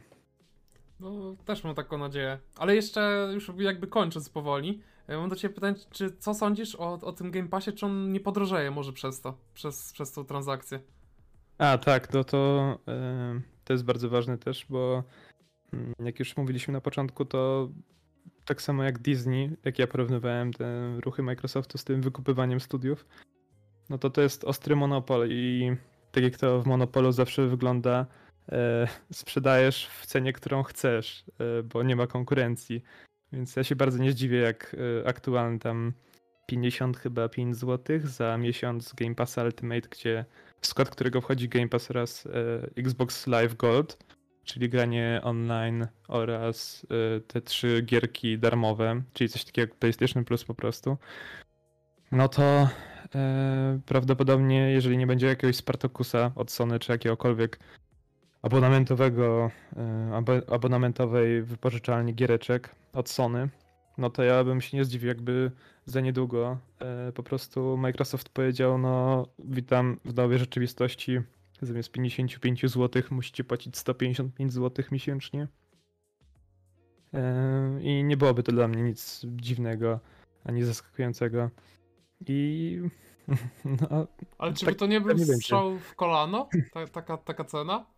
No, 0.99 1.35
też 1.45 1.63
mam 1.63 1.75
taką 1.75 1.97
nadzieję. 1.97 2.39
Ale 2.57 2.75
jeszcze 2.75 3.31
już 3.33 3.51
jakby 3.57 3.87
kończąc 3.87 4.29
powoli, 4.29 4.81
e, 5.07 5.17
mam 5.17 5.29
do 5.29 5.35
ciebie 5.35 5.55
pytanie, 5.55 5.75
czy 5.91 6.11
co 6.11 6.33
sądzisz 6.33 6.75
o, 6.75 6.93
o 6.93 7.13
tym 7.13 7.31
Game 7.31 7.47
Passie, 7.47 7.73
czy 7.73 7.85
on 7.85 8.11
nie 8.11 8.19
podrożeje 8.19 8.71
może 8.71 8.93
przez 8.93 9.21
to, 9.21 9.37
przez, 9.53 9.93
przez 9.93 10.11
tą 10.11 10.25
transakcję? 10.25 10.79
A, 11.57 11.77
tak, 11.77 12.13
no 12.13 12.23
to 12.23 12.79
yy, 12.87 13.41
to 13.63 13.73
jest 13.73 13.85
bardzo 13.85 14.09
ważne 14.09 14.37
też, 14.37 14.65
bo 14.69 15.03
yy, 15.73 15.79
jak 15.99 16.19
już 16.19 16.37
mówiliśmy 16.37 16.71
na 16.71 16.81
początku, 16.81 17.25
to 17.25 17.69
tak 18.45 18.61
samo 18.61 18.83
jak 18.83 18.99
Disney, 18.99 19.57
jak 19.65 19.79
ja 19.79 19.87
porównywałem 19.87 20.53
te 20.53 20.97
ruchy 21.01 21.23
Microsoftu 21.23 21.77
z 21.77 21.83
tym 21.83 22.01
wykupywaniem 22.01 22.59
studiów, 22.59 23.05
no 23.89 23.97
to 23.97 24.09
to 24.09 24.21
jest 24.21 24.43
ostry 24.43 24.75
monopol 24.75 25.27
i 25.29 25.75
tak 26.11 26.23
jak 26.23 26.37
to 26.37 26.61
w 26.61 26.67
monopolu 26.67 27.11
zawsze 27.11 27.47
wygląda, 27.47 28.05
sprzedajesz 29.11 29.87
w 29.87 30.05
cenie, 30.05 30.33
którą 30.33 30.63
chcesz, 30.63 31.23
e, 31.39 31.63
bo 31.63 31.83
nie 31.83 31.95
ma 31.95 32.07
konkurencji. 32.07 32.83
Więc 33.31 33.55
ja 33.55 33.63
się 33.63 33.75
bardzo 33.75 33.97
nie 33.97 34.11
zdziwię, 34.11 34.37
jak 34.37 34.75
e, 35.03 35.07
aktualnie 35.07 35.59
tam 35.59 35.93
50 36.45 36.97
chyba 36.97 37.29
5 37.29 37.57
zł 37.57 37.99
za 38.03 38.37
miesiąc 38.37 38.93
Game 38.93 39.15
Pass 39.15 39.37
Ultimate, 39.37 39.89
gdzie 39.89 40.25
w 40.61 40.67
skład 40.67 40.89
którego 40.89 41.21
wchodzi 41.21 41.49
Game 41.49 41.67
Pass 41.67 41.91
oraz 41.91 42.25
e, 42.25 42.29
Xbox 42.77 43.27
Live 43.27 43.55
Gold, 43.55 43.97
czyli 44.43 44.69
granie 44.69 45.21
online 45.23 45.87
oraz 46.07 46.85
e, 47.17 47.19
te 47.19 47.41
trzy 47.41 47.81
gierki 47.81 48.39
darmowe, 48.39 49.01
czyli 49.13 49.29
coś 49.29 49.45
takiego 49.45 49.71
jak 49.71 49.79
PlayStation 49.79 50.25
Plus 50.25 50.43
po 50.43 50.55
prostu. 50.55 50.97
No 52.11 52.27
to 52.27 52.69
e, 53.15 53.79
prawdopodobnie, 53.85 54.71
jeżeli 54.71 54.97
nie 54.97 55.07
będzie 55.07 55.27
jakiegoś 55.27 55.55
Spartakusa 55.55 56.31
od 56.35 56.51
Sony 56.51 56.79
czy 56.79 56.91
jakiegokolwiek 56.91 57.59
abonamentowego, 58.45 59.51
e, 59.77 60.43
abonamentowej 60.47 61.43
wypożyczalni 61.43 62.13
giereczek 62.13 62.75
od 62.93 63.09
Sony, 63.09 63.49
no 63.97 64.09
to 64.09 64.23
ja 64.23 64.43
bym 64.43 64.61
się 64.61 64.77
nie 64.77 64.85
zdziwił, 64.85 65.07
jakby 65.07 65.51
za 65.85 66.01
niedługo 66.01 66.57
e, 66.79 67.11
po 67.11 67.23
prostu 67.23 67.77
Microsoft 67.77 68.29
powiedział, 68.29 68.77
no 68.77 69.25
witam 69.39 69.99
w 70.05 70.15
nowej 70.15 70.39
rzeczywistości, 70.39 71.19
zamiast 71.61 71.91
55 71.91 72.61
zł 72.61 73.03
musicie 73.09 73.43
płacić 73.43 73.77
155 73.77 74.53
zł 74.53 74.85
miesięcznie. 74.91 75.47
E, 77.13 77.79
I 77.81 78.03
nie 78.03 78.17
byłoby 78.17 78.43
to 78.43 78.51
dla 78.51 78.67
mnie 78.67 78.83
nic 78.83 79.21
dziwnego 79.25 79.99
ani 80.43 80.63
zaskakującego. 80.63 81.49
I. 82.27 82.79
No, 83.65 84.07
Ale 84.37 84.53
czy 84.53 84.65
tak, 84.65 84.73
by 84.73 84.79
to 84.79 84.85
nie 84.85 85.01
był 85.01 85.17
strzał 85.17 85.79
w 85.79 85.95
kolano? 85.95 86.49
Ta, 86.73 86.87
taka, 86.87 87.17
taka 87.17 87.43
cena? 87.43 87.94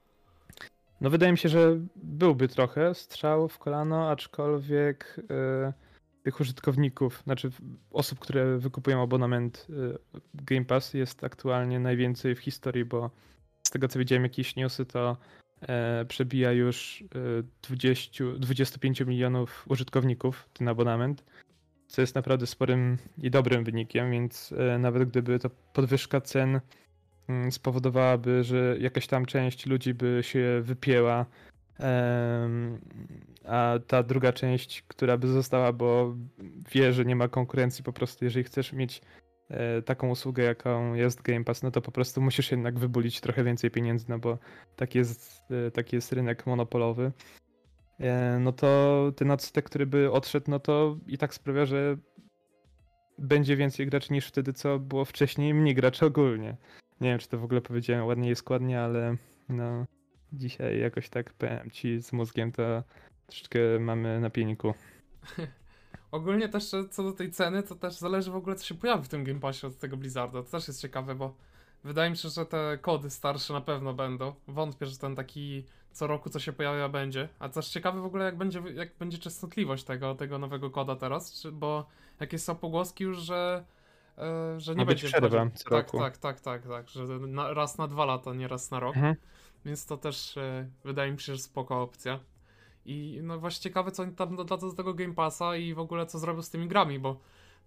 No 1.01 1.09
wydaje 1.09 1.31
mi 1.31 1.37
się, 1.37 1.49
że 1.49 1.79
byłby 1.95 2.47
trochę 2.47 2.95
strzał 2.95 3.47
w 3.47 3.59
kolano, 3.59 4.09
aczkolwiek 4.09 5.19
yy, 5.29 5.73
tych 6.23 6.39
użytkowników, 6.39 7.21
znaczy 7.23 7.49
osób, 7.91 8.19
które 8.19 8.57
wykupują 8.57 9.03
abonament 9.03 9.67
yy, 9.69 9.99
Game 10.33 10.65
Pass 10.65 10.93
jest 10.93 11.23
aktualnie 11.23 11.79
najwięcej 11.79 12.35
w 12.35 12.39
historii, 12.39 12.85
bo 12.85 13.11
z 13.67 13.69
tego 13.69 13.87
co 13.87 13.99
widziałem 13.99 14.23
jakieś 14.23 14.55
newsy, 14.55 14.85
to 14.85 15.17
yy, 15.61 15.67
przebija 16.07 16.51
już 16.51 17.03
20, 17.61 18.23
25 18.39 19.01
milionów 19.01 19.65
użytkowników 19.67 20.49
ten 20.53 20.67
abonament 20.67 21.23
co 21.87 22.01
jest 22.01 22.15
naprawdę 22.15 22.47
sporym 22.47 22.97
i 23.17 23.31
dobrym 23.31 23.63
wynikiem, 23.63 24.11
więc 24.11 24.53
e, 24.57 24.79
nawet 24.79 25.09
gdyby 25.09 25.39
to 25.39 25.49
podwyżka 25.73 26.21
cen 26.21 26.59
spowodowałaby, 27.49 28.43
że 28.43 28.75
jakaś 28.79 29.07
tam 29.07 29.25
część 29.25 29.65
ludzi 29.65 29.93
by 29.93 30.19
się 30.23 30.61
wypięła, 30.63 31.25
a 33.45 33.79
ta 33.87 34.03
druga 34.03 34.33
część, 34.33 34.83
która 34.87 35.17
by 35.17 35.27
została, 35.27 35.73
bo 35.73 36.15
wie, 36.71 36.93
że 36.93 37.05
nie 37.05 37.15
ma 37.15 37.27
konkurencji, 37.27 37.83
po 37.83 37.93
prostu 37.93 38.25
jeżeli 38.25 38.43
chcesz 38.43 38.73
mieć 38.73 39.01
e, 39.49 39.81
taką 39.81 40.09
usługę, 40.09 40.43
jaką 40.43 40.93
jest 40.93 41.21
Game 41.21 41.43
Pass, 41.43 41.63
no 41.63 41.71
to 41.71 41.81
po 41.81 41.91
prostu 41.91 42.21
musisz 42.21 42.51
jednak 42.51 42.79
wybulić 42.79 43.21
trochę 43.21 43.43
więcej 43.43 43.71
pieniędzy, 43.71 44.05
no 44.09 44.19
bo 44.19 44.37
taki 44.75 44.97
jest, 44.97 45.43
e, 45.67 45.71
taki 45.71 45.95
jest 45.95 46.13
rynek 46.13 46.45
monopolowy. 46.45 47.11
E, 47.99 48.39
no 48.39 48.51
to 48.51 49.11
ten 49.15 49.31
odsetek, 49.31 49.65
który 49.65 49.85
by 49.85 50.11
odszedł, 50.11 50.51
no 50.51 50.59
to 50.59 50.97
i 51.07 51.17
tak 51.17 51.33
sprawia, 51.33 51.65
że 51.65 51.97
będzie 53.17 53.55
więcej 53.55 53.87
graczy 53.87 54.13
niż 54.13 54.27
wtedy, 54.27 54.53
co 54.53 54.79
było 54.79 55.05
wcześniej, 55.05 55.53
mniej 55.53 55.75
graczy 55.75 56.05
ogólnie. 56.05 56.57
Nie 57.01 57.09
wiem, 57.09 57.19
czy 57.19 57.27
to 57.27 57.37
w 57.37 57.43
ogóle 57.43 57.61
powiedziałem 57.61 58.05
ładnie 58.05 58.31
i 58.31 58.35
składnie, 58.35 58.81
ale 58.81 59.17
no 59.49 59.85
dzisiaj 60.33 60.79
jakoś 60.79 61.09
tak 61.09 61.33
powiem 61.33 61.71
ci 61.71 62.01
z 62.01 62.13
mózgiem 62.13 62.51
to 62.51 62.83
troszeczkę 63.27 63.59
mamy 63.79 64.19
na 64.19 64.29
pieniku. 64.29 64.73
Ogólnie 66.11 66.49
też 66.49 66.71
co 66.91 67.03
do 67.03 67.11
tej 67.11 67.31
ceny, 67.31 67.63
to 67.63 67.75
też 67.75 67.93
zależy 67.93 68.31
w 68.31 68.35
ogóle 68.35 68.55
co 68.55 68.65
się 68.65 68.75
pojawi 68.75 69.03
w 69.03 69.07
tym 69.07 69.23
Game 69.23 69.39
Passie 69.39 69.67
od 69.67 69.77
tego 69.77 69.97
Blizzarda. 69.97 70.43
To 70.43 70.49
też 70.49 70.67
jest 70.67 70.81
ciekawe, 70.81 71.15
bo 71.15 71.35
wydaje 71.83 72.09
mi 72.09 72.17
się, 72.17 72.29
że 72.29 72.45
te 72.45 72.77
kody 72.81 73.09
starsze 73.09 73.53
na 73.53 73.61
pewno 73.61 73.93
będą. 73.93 74.33
Wątpię, 74.47 74.85
że 74.85 74.97
ten 74.97 75.15
taki 75.15 75.65
co 75.91 76.07
roku 76.07 76.29
co 76.29 76.39
się 76.39 76.53
pojawia 76.53 76.89
będzie. 76.89 77.29
A 77.39 77.49
też 77.49 77.69
ciekawe 77.69 78.01
w 78.01 78.05
ogóle 78.05 78.25
jak 78.25 78.37
będzie, 78.37 78.61
jak 78.75 78.97
będzie 78.99 79.17
częstotliwość 79.17 79.83
tego, 79.83 80.15
tego 80.15 80.37
nowego 80.37 80.69
koda 80.69 80.95
teraz, 80.95 81.41
czy, 81.41 81.51
bo 81.51 81.87
jakieś 82.19 82.41
są 82.41 82.55
pogłoski 82.55 83.03
już, 83.03 83.17
że 83.17 83.63
e, 83.65 83.76
że 84.57 84.75
nie 84.75 84.81
Ma 84.81 84.85
będzie 84.85 85.07
przerwa 85.07 85.49
co 85.53 85.69
tak, 85.69 85.71
roku. 85.71 85.97
tak, 85.97 86.17
tak, 86.17 86.39
tak, 86.39 86.67
tak, 86.67 86.89
że 86.89 87.05
na, 87.05 87.53
raz 87.53 87.77
na 87.77 87.87
dwa 87.87 88.05
lata, 88.05 88.33
nie 88.33 88.47
raz 88.47 88.71
na 88.71 88.79
rok. 88.79 88.95
Mhm. 88.95 89.15
Więc 89.65 89.85
to 89.85 89.97
też 89.97 90.37
e, 90.37 90.69
wydaje 90.83 91.11
mi 91.11 91.19
się, 91.19 91.35
że 91.35 91.41
spoko 91.41 91.81
opcja. 91.81 92.19
I 92.85 93.19
no 93.23 93.39
właśnie 93.39 93.63
ciekawe, 93.63 93.91
co 93.91 94.03
oni 94.03 94.15
tam 94.15 94.35
dodadzą 94.35 94.69
do 94.69 94.75
tego 94.75 94.93
Game 94.93 95.13
Passa 95.13 95.55
i 95.55 95.73
w 95.73 95.79
ogóle 95.79 96.05
co 96.05 96.19
zrobią 96.19 96.41
z 96.41 96.49
tymi 96.49 96.67
grami, 96.67 96.99
bo 96.99 97.19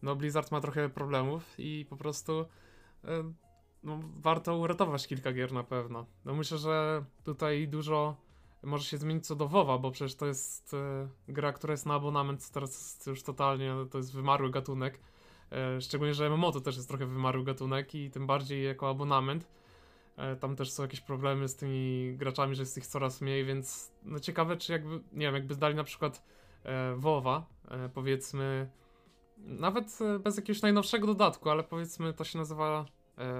no 0.02 0.16
Blizzard 0.16 0.52
ma 0.52 0.60
trochę 0.60 0.88
problemów 0.88 1.54
i 1.58 1.86
po 1.90 1.96
prostu 1.96 2.46
e, 3.04 3.32
no, 3.82 4.00
warto 4.16 4.56
uratować 4.56 5.06
kilka 5.06 5.32
gier 5.32 5.52
na 5.52 5.64
pewno. 5.64 6.06
No 6.24 6.34
myślę, 6.34 6.58
że 6.58 7.04
tutaj 7.24 7.68
dużo 7.68 8.16
może 8.62 8.84
się 8.84 8.98
zmienić 8.98 9.26
co 9.26 9.36
do 9.36 9.48
WoWa, 9.48 9.78
bo 9.78 9.90
przecież 9.90 10.14
to 10.14 10.26
jest 10.26 10.74
e, 10.74 11.08
gra, 11.28 11.52
która 11.52 11.72
jest 11.72 11.86
na 11.86 11.94
abonament, 11.94 12.50
teraz 12.50 12.70
jest 12.70 13.06
już 13.06 13.22
totalnie, 13.22 13.74
to 13.90 13.98
jest 13.98 14.12
wymarły 14.12 14.50
gatunek. 14.50 15.00
E, 15.52 15.80
szczególnie, 15.80 16.14
że 16.14 16.30
MMO 16.30 16.52
to 16.52 16.60
też 16.60 16.76
jest 16.76 16.88
trochę 16.88 17.06
wymarły 17.06 17.44
gatunek 17.44 17.94
i 17.94 18.10
tym 18.10 18.26
bardziej 18.26 18.64
jako 18.64 18.88
abonament. 18.88 19.48
E, 20.16 20.36
tam 20.36 20.56
też 20.56 20.70
są 20.70 20.82
jakieś 20.82 21.00
problemy 21.00 21.48
z 21.48 21.56
tymi 21.56 22.14
graczami, 22.16 22.54
że 22.54 22.62
jest 22.62 22.78
ich 22.78 22.86
coraz 22.86 23.20
mniej, 23.20 23.44
więc 23.44 23.92
no 24.04 24.20
ciekawe, 24.20 24.56
czy 24.56 24.72
jakby, 24.72 24.94
nie 25.12 25.26
wiem, 25.26 25.34
jakby 25.34 25.54
zdali 25.54 25.74
na 25.74 25.84
przykład 25.84 26.22
e, 26.64 26.94
WoWa, 26.96 27.46
powiedzmy, 27.94 28.70
nawet 29.38 29.98
bez 30.20 30.36
jakiegoś 30.36 30.62
najnowszego 30.62 31.06
dodatku, 31.06 31.50
ale 31.50 31.62
powiedzmy 31.62 32.12
to 32.12 32.24
się 32.24 32.38
nazywa 32.38 32.86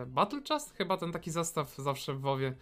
Battle 0.07 0.41
Chest, 0.49 0.77
chyba 0.77 0.97
ten 0.97 1.13
taki 1.13 1.31
zestaw 1.31 1.77
zawsze 1.77 2.15
w 2.15 2.21
WoWie 2.21 2.55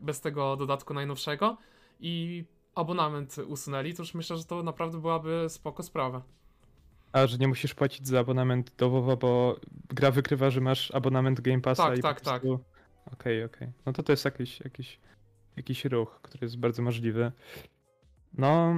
bez 0.00 0.20
tego 0.20 0.56
dodatku 0.56 0.94
najnowszego 0.94 1.56
i 2.00 2.44
abonament 2.74 3.36
usunęli, 3.38 3.94
to 3.94 4.02
już 4.02 4.14
myślę, 4.14 4.36
że 4.36 4.44
to 4.44 4.62
naprawdę 4.62 5.00
byłaby 5.00 5.46
spoko 5.48 5.82
sprawa. 5.82 6.22
A, 7.12 7.26
że 7.26 7.38
nie 7.38 7.48
musisz 7.48 7.74
płacić 7.74 8.08
za 8.08 8.20
abonament 8.20 8.72
do 8.78 8.90
WoWa, 8.90 9.16
bo 9.16 9.60
gra 9.88 10.10
wykrywa, 10.10 10.50
że 10.50 10.60
masz 10.60 10.90
abonament 10.90 11.40
Game 11.40 11.60
Passa 11.60 11.88
tak, 11.88 11.98
i 11.98 12.02
tak, 12.02 12.20
tak. 12.20 12.44
Okej, 12.44 12.64
okej. 13.12 13.44
Okay. 13.44 13.72
No 13.86 13.92
to 13.92 14.02
to 14.02 14.12
jest 14.12 14.24
jakiś, 14.24 14.60
jakiś, 14.60 15.00
jakiś 15.56 15.84
ruch, 15.84 16.20
który 16.22 16.44
jest 16.44 16.58
bardzo 16.58 16.82
możliwy. 16.82 17.32
No, 18.38 18.76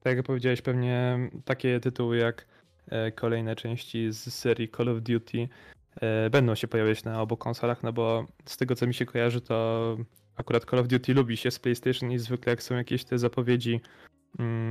tak 0.00 0.16
jak 0.16 0.26
powiedziałeś, 0.26 0.62
pewnie 0.62 1.18
takie 1.44 1.80
tytuły 1.80 2.16
jak 2.16 2.46
e, 2.88 3.12
kolejne 3.12 3.56
części 3.56 4.12
z 4.12 4.34
serii 4.34 4.68
Call 4.68 4.88
of 4.88 5.02
Duty 5.02 5.48
E, 6.00 6.30
będą 6.30 6.54
się 6.54 6.68
pojawiać 6.68 7.04
na 7.04 7.22
obu 7.22 7.36
konsolach, 7.36 7.82
no 7.82 7.92
bo 7.92 8.26
z 8.44 8.56
tego 8.56 8.74
co 8.74 8.86
mi 8.86 8.94
się 8.94 9.06
kojarzy, 9.06 9.40
to 9.40 9.96
akurat 10.36 10.64
Call 10.64 10.80
of 10.80 10.88
Duty 10.88 11.14
lubi 11.14 11.36
się 11.36 11.50
z 11.50 11.58
PlayStation 11.58 12.12
i 12.12 12.18
zwykle 12.18 12.50
jak 12.50 12.62
są 12.62 12.74
jakieś 12.74 13.04
te 13.04 13.18
zapowiedzi, 13.18 13.80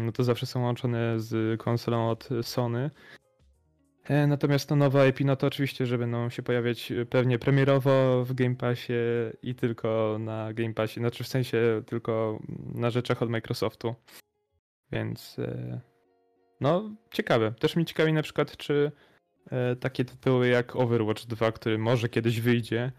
no 0.06 0.12
to 0.12 0.24
zawsze 0.24 0.46
są 0.46 0.64
łączone 0.64 1.20
z 1.20 1.60
konsolą 1.62 2.10
od 2.10 2.30
Sony. 2.42 2.92
E, 4.10 4.28
Natomiast 4.28 4.70
no, 4.70 4.76
nowa 4.76 5.06
IP, 5.08 5.20
no 5.20 5.36
to 5.36 5.48
oczywiście, 5.48 5.86
że 5.86 5.98
będą 5.98 6.30
się 6.30 6.44
pojawiać 6.44 6.92
e, 6.92 7.06
pewnie 7.06 7.40
premierowo 7.40 8.26
w 8.26 8.34
Game 8.34 8.56
Passie 8.56 8.94
i 9.42 9.56
tylko 9.56 10.18
na 10.20 10.54
Game 10.54 10.74
Passie, 10.74 11.00
znaczy 11.00 11.24
w 11.24 11.28
sensie 11.28 11.82
tylko 11.86 12.40
na 12.76 12.90
rzeczach 12.90 13.22
od 13.22 13.30
Microsoftu. 13.30 13.96
Więc 14.92 15.40
e, 15.40 15.82
no 16.62 16.96
ciekawe. 17.12 17.52
Też 17.60 17.76
mi 17.76 17.86
ciekawi 17.86 18.14
na 18.14 18.22
przykład, 18.22 18.58
czy 18.58 18.92
e, 19.52 19.76
takie 19.76 20.06
tytuły 20.06 20.48
jak 20.48 20.76
Overwatch 20.76 21.26
2, 21.26 21.52
który 21.52 21.78
może 21.78 22.10
kiedyś 22.10 22.42
wyjdzie, 22.42 22.92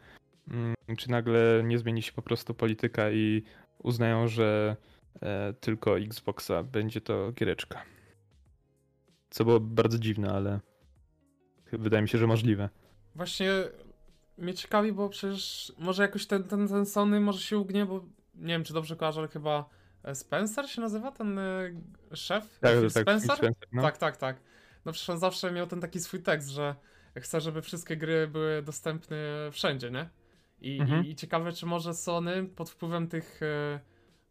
mm, 0.50 0.74
czy 0.98 1.10
nagle 1.10 1.62
nie 1.64 1.78
zmieni 1.78 2.02
się 2.02 2.12
po 2.12 2.22
prostu 2.22 2.54
polityka 2.54 3.10
i 3.10 3.42
uznają, 3.78 4.28
że 4.28 4.76
e, 4.80 4.95
tylko 5.60 5.98
Xboxa 5.98 6.62
będzie 6.62 7.00
to 7.00 7.32
giereczka. 7.32 7.82
Co 9.30 9.44
było 9.44 9.60
bardzo 9.60 9.98
dziwne, 9.98 10.32
ale 10.32 10.60
wydaje 11.72 12.02
mi 12.02 12.08
się, 12.08 12.18
że 12.18 12.26
możliwe. 12.26 12.68
Właśnie 13.14 13.50
mnie 14.38 14.54
ciekawi, 14.54 14.92
bo 14.92 15.08
przecież 15.08 15.72
może 15.78 16.02
jakoś 16.02 16.26
ten, 16.26 16.44
ten, 16.44 16.68
ten 16.68 16.86
Sony 16.86 17.20
może 17.20 17.40
się 17.40 17.58
ugnie, 17.58 17.86
bo 17.86 18.04
nie 18.34 18.54
wiem, 18.54 18.64
czy 18.64 18.74
dobrze 18.74 18.96
kojarzę, 18.96 19.20
ale 19.20 19.28
chyba 19.28 19.68
e, 20.02 20.14
Spencer 20.14 20.70
się 20.70 20.80
nazywa, 20.80 21.12
ten 21.12 21.38
y, 21.38 21.76
szef? 22.14 22.58
Tak, 22.60 22.80
tak, 22.80 22.90
Spencer? 22.90 23.36
Spencer, 23.36 23.68
no. 23.72 23.82
Tak, 23.82 23.98
tak, 23.98 24.16
tak. 24.16 24.40
No 24.84 24.92
przecież 24.92 25.10
on 25.10 25.18
zawsze 25.18 25.52
miał 25.52 25.66
ten 25.66 25.80
taki 25.80 26.00
swój 26.00 26.22
tekst, 26.22 26.48
że 26.48 26.74
chce, 27.16 27.40
żeby 27.40 27.62
wszystkie 27.62 27.96
gry 27.96 28.28
były 28.28 28.62
dostępne 28.62 29.16
wszędzie, 29.52 29.90
nie? 29.90 30.08
I, 30.60 30.80
Mhm. 30.80 31.04
i, 31.04 31.10
i 31.10 31.16
ciekawe, 31.16 31.52
czy 31.52 31.66
może 31.66 31.94
Sony 31.94 32.44
pod 32.44 32.70
wpływem 32.70 33.08
tych 33.08 33.42
e, 33.42 33.80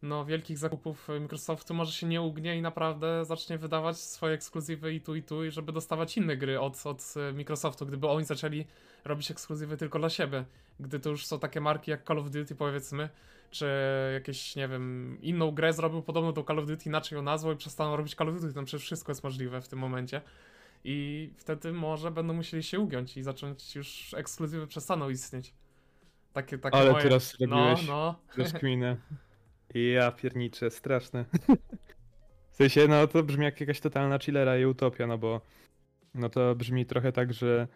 no, 0.05 0.25
wielkich 0.25 0.57
zakupów 0.57 1.07
Microsoftu 1.19 1.73
może 1.73 1.91
się 1.91 2.07
nie 2.07 2.21
ugnie 2.21 2.57
i 2.57 2.61
naprawdę 2.61 3.25
zacznie 3.25 3.57
wydawać 3.57 3.97
swoje 3.97 4.33
ekskluzywy 4.33 4.93
i 4.93 5.01
tu 5.01 5.15
i 5.15 5.23
tu, 5.23 5.45
i 5.45 5.51
żeby 5.51 5.71
dostawać 5.71 6.17
inne 6.17 6.37
gry 6.37 6.59
od, 6.59 6.85
od 6.85 7.13
e, 7.29 7.33
Microsoftu, 7.33 7.85
gdyby 7.85 8.07
oni 8.07 8.25
zaczęli 8.25 8.65
robić 9.05 9.31
ekskluzywy 9.31 9.77
tylko 9.77 9.99
dla 9.99 10.09
siebie. 10.09 10.45
Gdy 10.79 10.99
to 10.99 11.09
już 11.09 11.25
są 11.25 11.39
takie 11.39 11.61
marki 11.61 11.91
jak 11.91 12.07
Call 12.07 12.19
of 12.19 12.29
Duty 12.29 12.55
powiedzmy, 12.55 13.09
czy 13.51 13.67
jakieś, 14.13 14.55
nie 14.55 14.67
wiem, 14.67 15.17
inną 15.21 15.51
grę 15.51 15.73
zrobił 15.73 16.01
podobną 16.01 16.33
do 16.33 16.43
Call 16.43 16.59
of 16.59 16.65
Duty, 16.65 16.89
inaczej 16.89 17.15
ją 17.15 17.21
nazwał 17.21 17.53
i 17.53 17.57
przestaną 17.57 17.95
robić 17.95 18.15
Call 18.15 18.29
of 18.29 18.41
Duty, 18.41 18.53
tam 18.53 18.65
przecież 18.65 18.85
wszystko 18.85 19.11
jest 19.11 19.23
możliwe 19.23 19.61
w 19.61 19.67
tym 19.67 19.79
momencie. 19.79 20.21
I 20.83 21.29
wtedy 21.37 21.73
może 21.73 22.11
będą 22.11 22.33
musieli 22.33 22.63
się 22.63 22.79
ugiąć 22.79 23.17
i 23.17 23.23
zacząć 23.23 23.75
już 23.75 24.13
ekskluzywy 24.13 24.67
przestaną 24.67 25.09
istnieć. 25.09 25.53
Takie, 26.33 26.57
takie 26.57 26.77
Ale 26.77 26.91
moje... 26.91 27.03
teraz 27.03 27.39
No, 27.39 27.47
zrobiłeś 27.47 27.87
no. 27.87 28.15
Ja 29.75 30.11
pierniczę, 30.11 30.71
straszne. 30.71 31.25
W 32.51 32.55
sensie, 32.55 32.87
no 32.87 33.07
to 33.07 33.23
brzmi 33.23 33.45
jak 33.45 33.59
jakaś 33.59 33.79
totalna 33.79 34.19
chillera 34.19 34.57
i 34.57 34.65
utopia, 34.65 35.07
no 35.07 35.17
bo 35.17 35.41
no 36.13 36.29
to 36.29 36.55
brzmi 36.55 36.85
trochę 36.85 37.11
tak, 37.11 37.33
że 37.33 37.67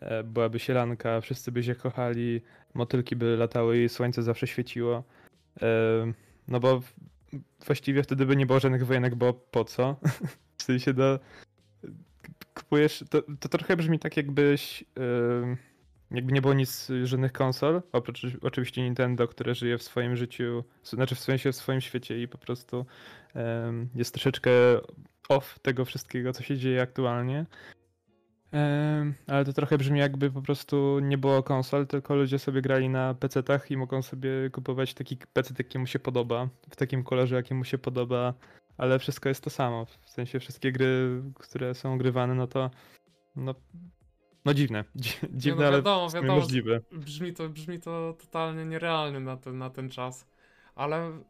e, 0.00 0.24
byłaby 0.24 0.58
sielanka, 0.58 1.20
wszyscy 1.20 1.52
by 1.52 1.62
się 1.62 1.74
kochali, 1.74 2.40
motylki 2.74 3.16
by 3.16 3.36
latały 3.36 3.84
i 3.84 3.88
słońce 3.88 4.22
zawsze 4.22 4.46
świeciło. 4.46 5.04
E, 5.62 5.66
no 6.48 6.60
bo 6.60 6.82
właściwie 7.66 8.02
wtedy 8.02 8.26
by 8.26 8.36
nie 8.36 8.46
było 8.46 8.60
żadnych 8.60 8.86
wojenek, 8.86 9.14
bo 9.14 9.32
po 9.32 9.64
co? 9.64 9.96
W 10.58 10.62
sensie, 10.62 10.92
no 10.96 11.18
kupujesz, 12.54 13.04
to, 13.10 13.22
to 13.40 13.48
trochę 13.48 13.76
brzmi 13.76 13.98
tak 13.98 14.16
jakbyś 14.16 14.84
jakby 16.10 16.32
nie 16.32 16.42
było 16.42 16.54
nic, 16.54 16.88
żadnych 17.04 17.32
konsol, 17.32 17.82
oprócz 17.92 18.22
oczywiście 18.42 18.82
Nintendo, 18.82 19.28
które 19.28 19.54
żyje 19.54 19.78
w 19.78 19.82
swoim 19.82 20.16
życiu, 20.16 20.64
znaczy 20.82 21.14
w 21.14 21.20
sensie 21.20 21.52
w 21.52 21.56
swoim 21.56 21.80
świecie 21.80 22.22
i 22.22 22.28
po 22.28 22.38
prostu 22.38 22.86
em, 23.34 23.88
jest 23.94 24.14
troszeczkę 24.14 24.50
off 25.28 25.58
tego 25.58 25.84
wszystkiego, 25.84 26.32
co 26.32 26.42
się 26.42 26.56
dzieje 26.56 26.82
aktualnie. 26.82 27.46
Em, 28.52 29.14
ale 29.26 29.44
to 29.44 29.52
trochę 29.52 29.78
brzmi 29.78 29.98
jakby 30.00 30.30
po 30.30 30.42
prostu 30.42 30.98
nie 30.98 31.18
było 31.18 31.42
konsol, 31.42 31.86
tylko 31.86 32.16
ludzie 32.16 32.38
sobie 32.38 32.62
grali 32.62 32.88
na 32.88 33.14
PC-tach 33.14 33.70
i 33.70 33.76
mogą 33.76 34.02
sobie 34.02 34.30
kupować 34.52 34.94
taki 34.94 35.16
PC, 35.32 35.54
jaki 35.58 35.78
mu 35.78 35.86
się 35.86 35.98
podoba, 35.98 36.48
w 36.70 36.76
takim 36.76 37.04
kolorze, 37.04 37.36
jaki 37.36 37.54
mu 37.54 37.64
się 37.64 37.78
podoba, 37.78 38.34
ale 38.76 38.98
wszystko 38.98 39.28
jest 39.28 39.44
to 39.44 39.50
samo. 39.50 39.84
W 39.84 40.10
sensie 40.10 40.40
wszystkie 40.40 40.72
gry, 40.72 41.22
które 41.34 41.74
są 41.74 41.98
grywane, 41.98 42.34
no 42.34 42.46
to 42.46 42.70
no, 43.36 43.54
no 44.46 44.54
dziwne. 44.54 44.84
Dzi- 44.96 45.18
Nie, 45.22 45.38
Dziwne, 45.38 45.60
no 45.60 45.66
ale 45.66 45.76
wiadomo, 45.76 46.10
sumie 46.10 46.22
wiadomo, 46.22 46.40
możliwe. 46.40 46.80
Brzmi 46.92 47.32
to, 47.32 47.48
brzmi 47.48 47.80
to 47.80 48.16
totalnie 48.20 48.64
nierealnie 48.64 49.20
na 49.20 49.36
ten, 49.36 49.58
na 49.58 49.70
ten 49.70 49.90
czas. 49.90 50.26
Ale 50.74 51.20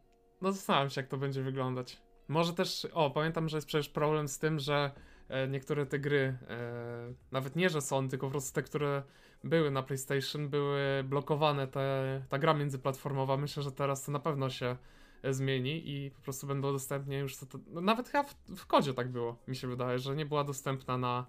no 0.41 0.51
zastanawiam 0.51 0.89
się, 0.89 1.01
jak 1.01 1.09
to 1.09 1.17
będzie 1.17 1.41
wyglądać. 1.41 1.97
Może 2.27 2.53
też, 2.53 2.87
o, 2.93 3.09
pamiętam, 3.11 3.49
że 3.49 3.57
jest 3.57 3.67
przecież 3.67 3.89
problem 3.89 4.27
z 4.27 4.39
tym, 4.39 4.59
że 4.59 4.91
e, 5.29 5.47
niektóre 5.47 5.85
te 5.85 5.99
gry, 5.99 6.37
e, 6.49 7.13
nawet 7.31 7.55
nie, 7.55 7.69
że 7.69 7.81
są, 7.81 8.09
tylko 8.09 8.27
po 8.27 8.31
prostu 8.31 8.55
te, 8.55 8.63
które 8.63 9.03
były 9.43 9.71
na 9.71 9.83
PlayStation, 9.83 10.49
były 10.49 11.03
blokowane, 11.03 11.67
te, 11.67 12.21
ta 12.29 12.39
gra 12.39 12.53
międzyplatformowa. 12.53 13.37
Myślę, 13.37 13.63
że 13.63 13.71
teraz 13.71 14.03
to 14.03 14.11
na 14.11 14.19
pewno 14.19 14.49
się 14.49 14.75
e, 15.23 15.33
zmieni 15.33 15.89
i 15.89 16.11
po 16.11 16.21
prostu 16.21 16.47
będą 16.47 16.71
dostępnie 16.73 17.19
już, 17.19 17.37
to, 17.37 17.45
to, 17.45 17.59
no 17.67 17.81
nawet 17.81 18.09
chyba 18.09 18.23
w, 18.23 18.35
w 18.57 18.65
kodzie 18.65 18.93
tak 18.93 19.11
było, 19.11 19.37
mi 19.47 19.55
się 19.55 19.67
wydaje, 19.67 19.99
że 19.99 20.15
nie 20.15 20.25
była 20.25 20.43
dostępna 20.43 20.97
na 20.97 21.25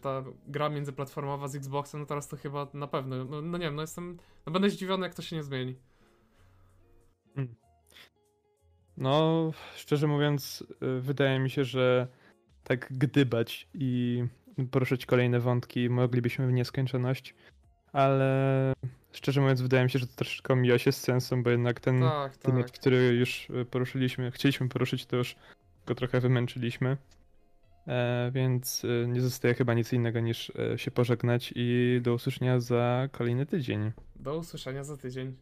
ta 0.00 0.24
gra 0.46 0.68
międzyplatformowa 0.68 1.48
z 1.48 1.54
Xboxem, 1.54 2.00
no 2.00 2.06
teraz 2.06 2.28
to 2.28 2.36
chyba 2.36 2.66
na 2.74 2.86
pewno, 2.86 3.24
no, 3.24 3.42
no 3.42 3.58
nie 3.58 3.64
wiem, 3.64 3.74
no 3.74 3.82
jestem, 3.82 4.16
no 4.46 4.52
będę 4.52 4.70
zdziwiony, 4.70 5.06
jak 5.06 5.14
to 5.14 5.22
się 5.22 5.36
nie 5.36 5.42
zmieni. 5.42 5.76
No, 8.96 9.50
szczerze 9.76 10.06
mówiąc, 10.06 10.64
y, 10.82 11.00
wydaje 11.00 11.38
mi 11.38 11.50
się, 11.50 11.64
że 11.64 12.08
tak 12.64 12.86
gdybać 12.90 13.68
i 13.74 14.24
poruszyć 14.70 15.06
kolejne 15.06 15.40
wątki 15.40 15.90
moglibyśmy 15.90 16.46
w 16.46 16.52
nieskończoność, 16.52 17.34
ale 17.92 18.72
szczerze 19.12 19.40
mówiąc, 19.40 19.62
wydaje 19.62 19.84
mi 19.84 19.90
się, 19.90 19.98
że 19.98 20.06
to 20.06 20.16
troszeczkę 20.16 20.56
mija 20.56 20.78
się 20.78 20.92
z 20.92 21.00
sensem, 21.00 21.42
bo 21.42 21.50
jednak 21.50 21.80
ten 21.80 22.00
Tak, 22.00 22.36
temat, 22.36 22.66
tak. 22.66 22.80
który 22.80 22.96
już 22.96 23.50
y, 23.50 23.64
poruszyliśmy, 23.64 24.30
chcieliśmy 24.30 24.68
poruszyć, 24.68 25.06
to 25.06 25.16
już 25.16 25.36
go 25.86 25.94
trochę 25.94 26.20
wymęczyliśmy. 26.20 26.96
E, 27.88 28.30
więc 28.34 28.84
y, 28.84 29.06
nie 29.08 29.20
zostaje 29.20 29.54
chyba 29.54 29.74
nic 29.74 29.92
innego 29.92 30.20
niż 30.20 30.52
e, 30.72 30.78
się 30.78 30.90
pożegnać 30.90 31.52
i 31.56 32.00
do 32.02 32.14
usłyszenia 32.14 32.60
za 32.60 33.08
kolejny 33.12 33.46
tydzień. 33.46 33.92
Do 34.16 34.36
usłyszenia 34.36 34.84
za 34.84 34.96
tydzień. 34.96 35.36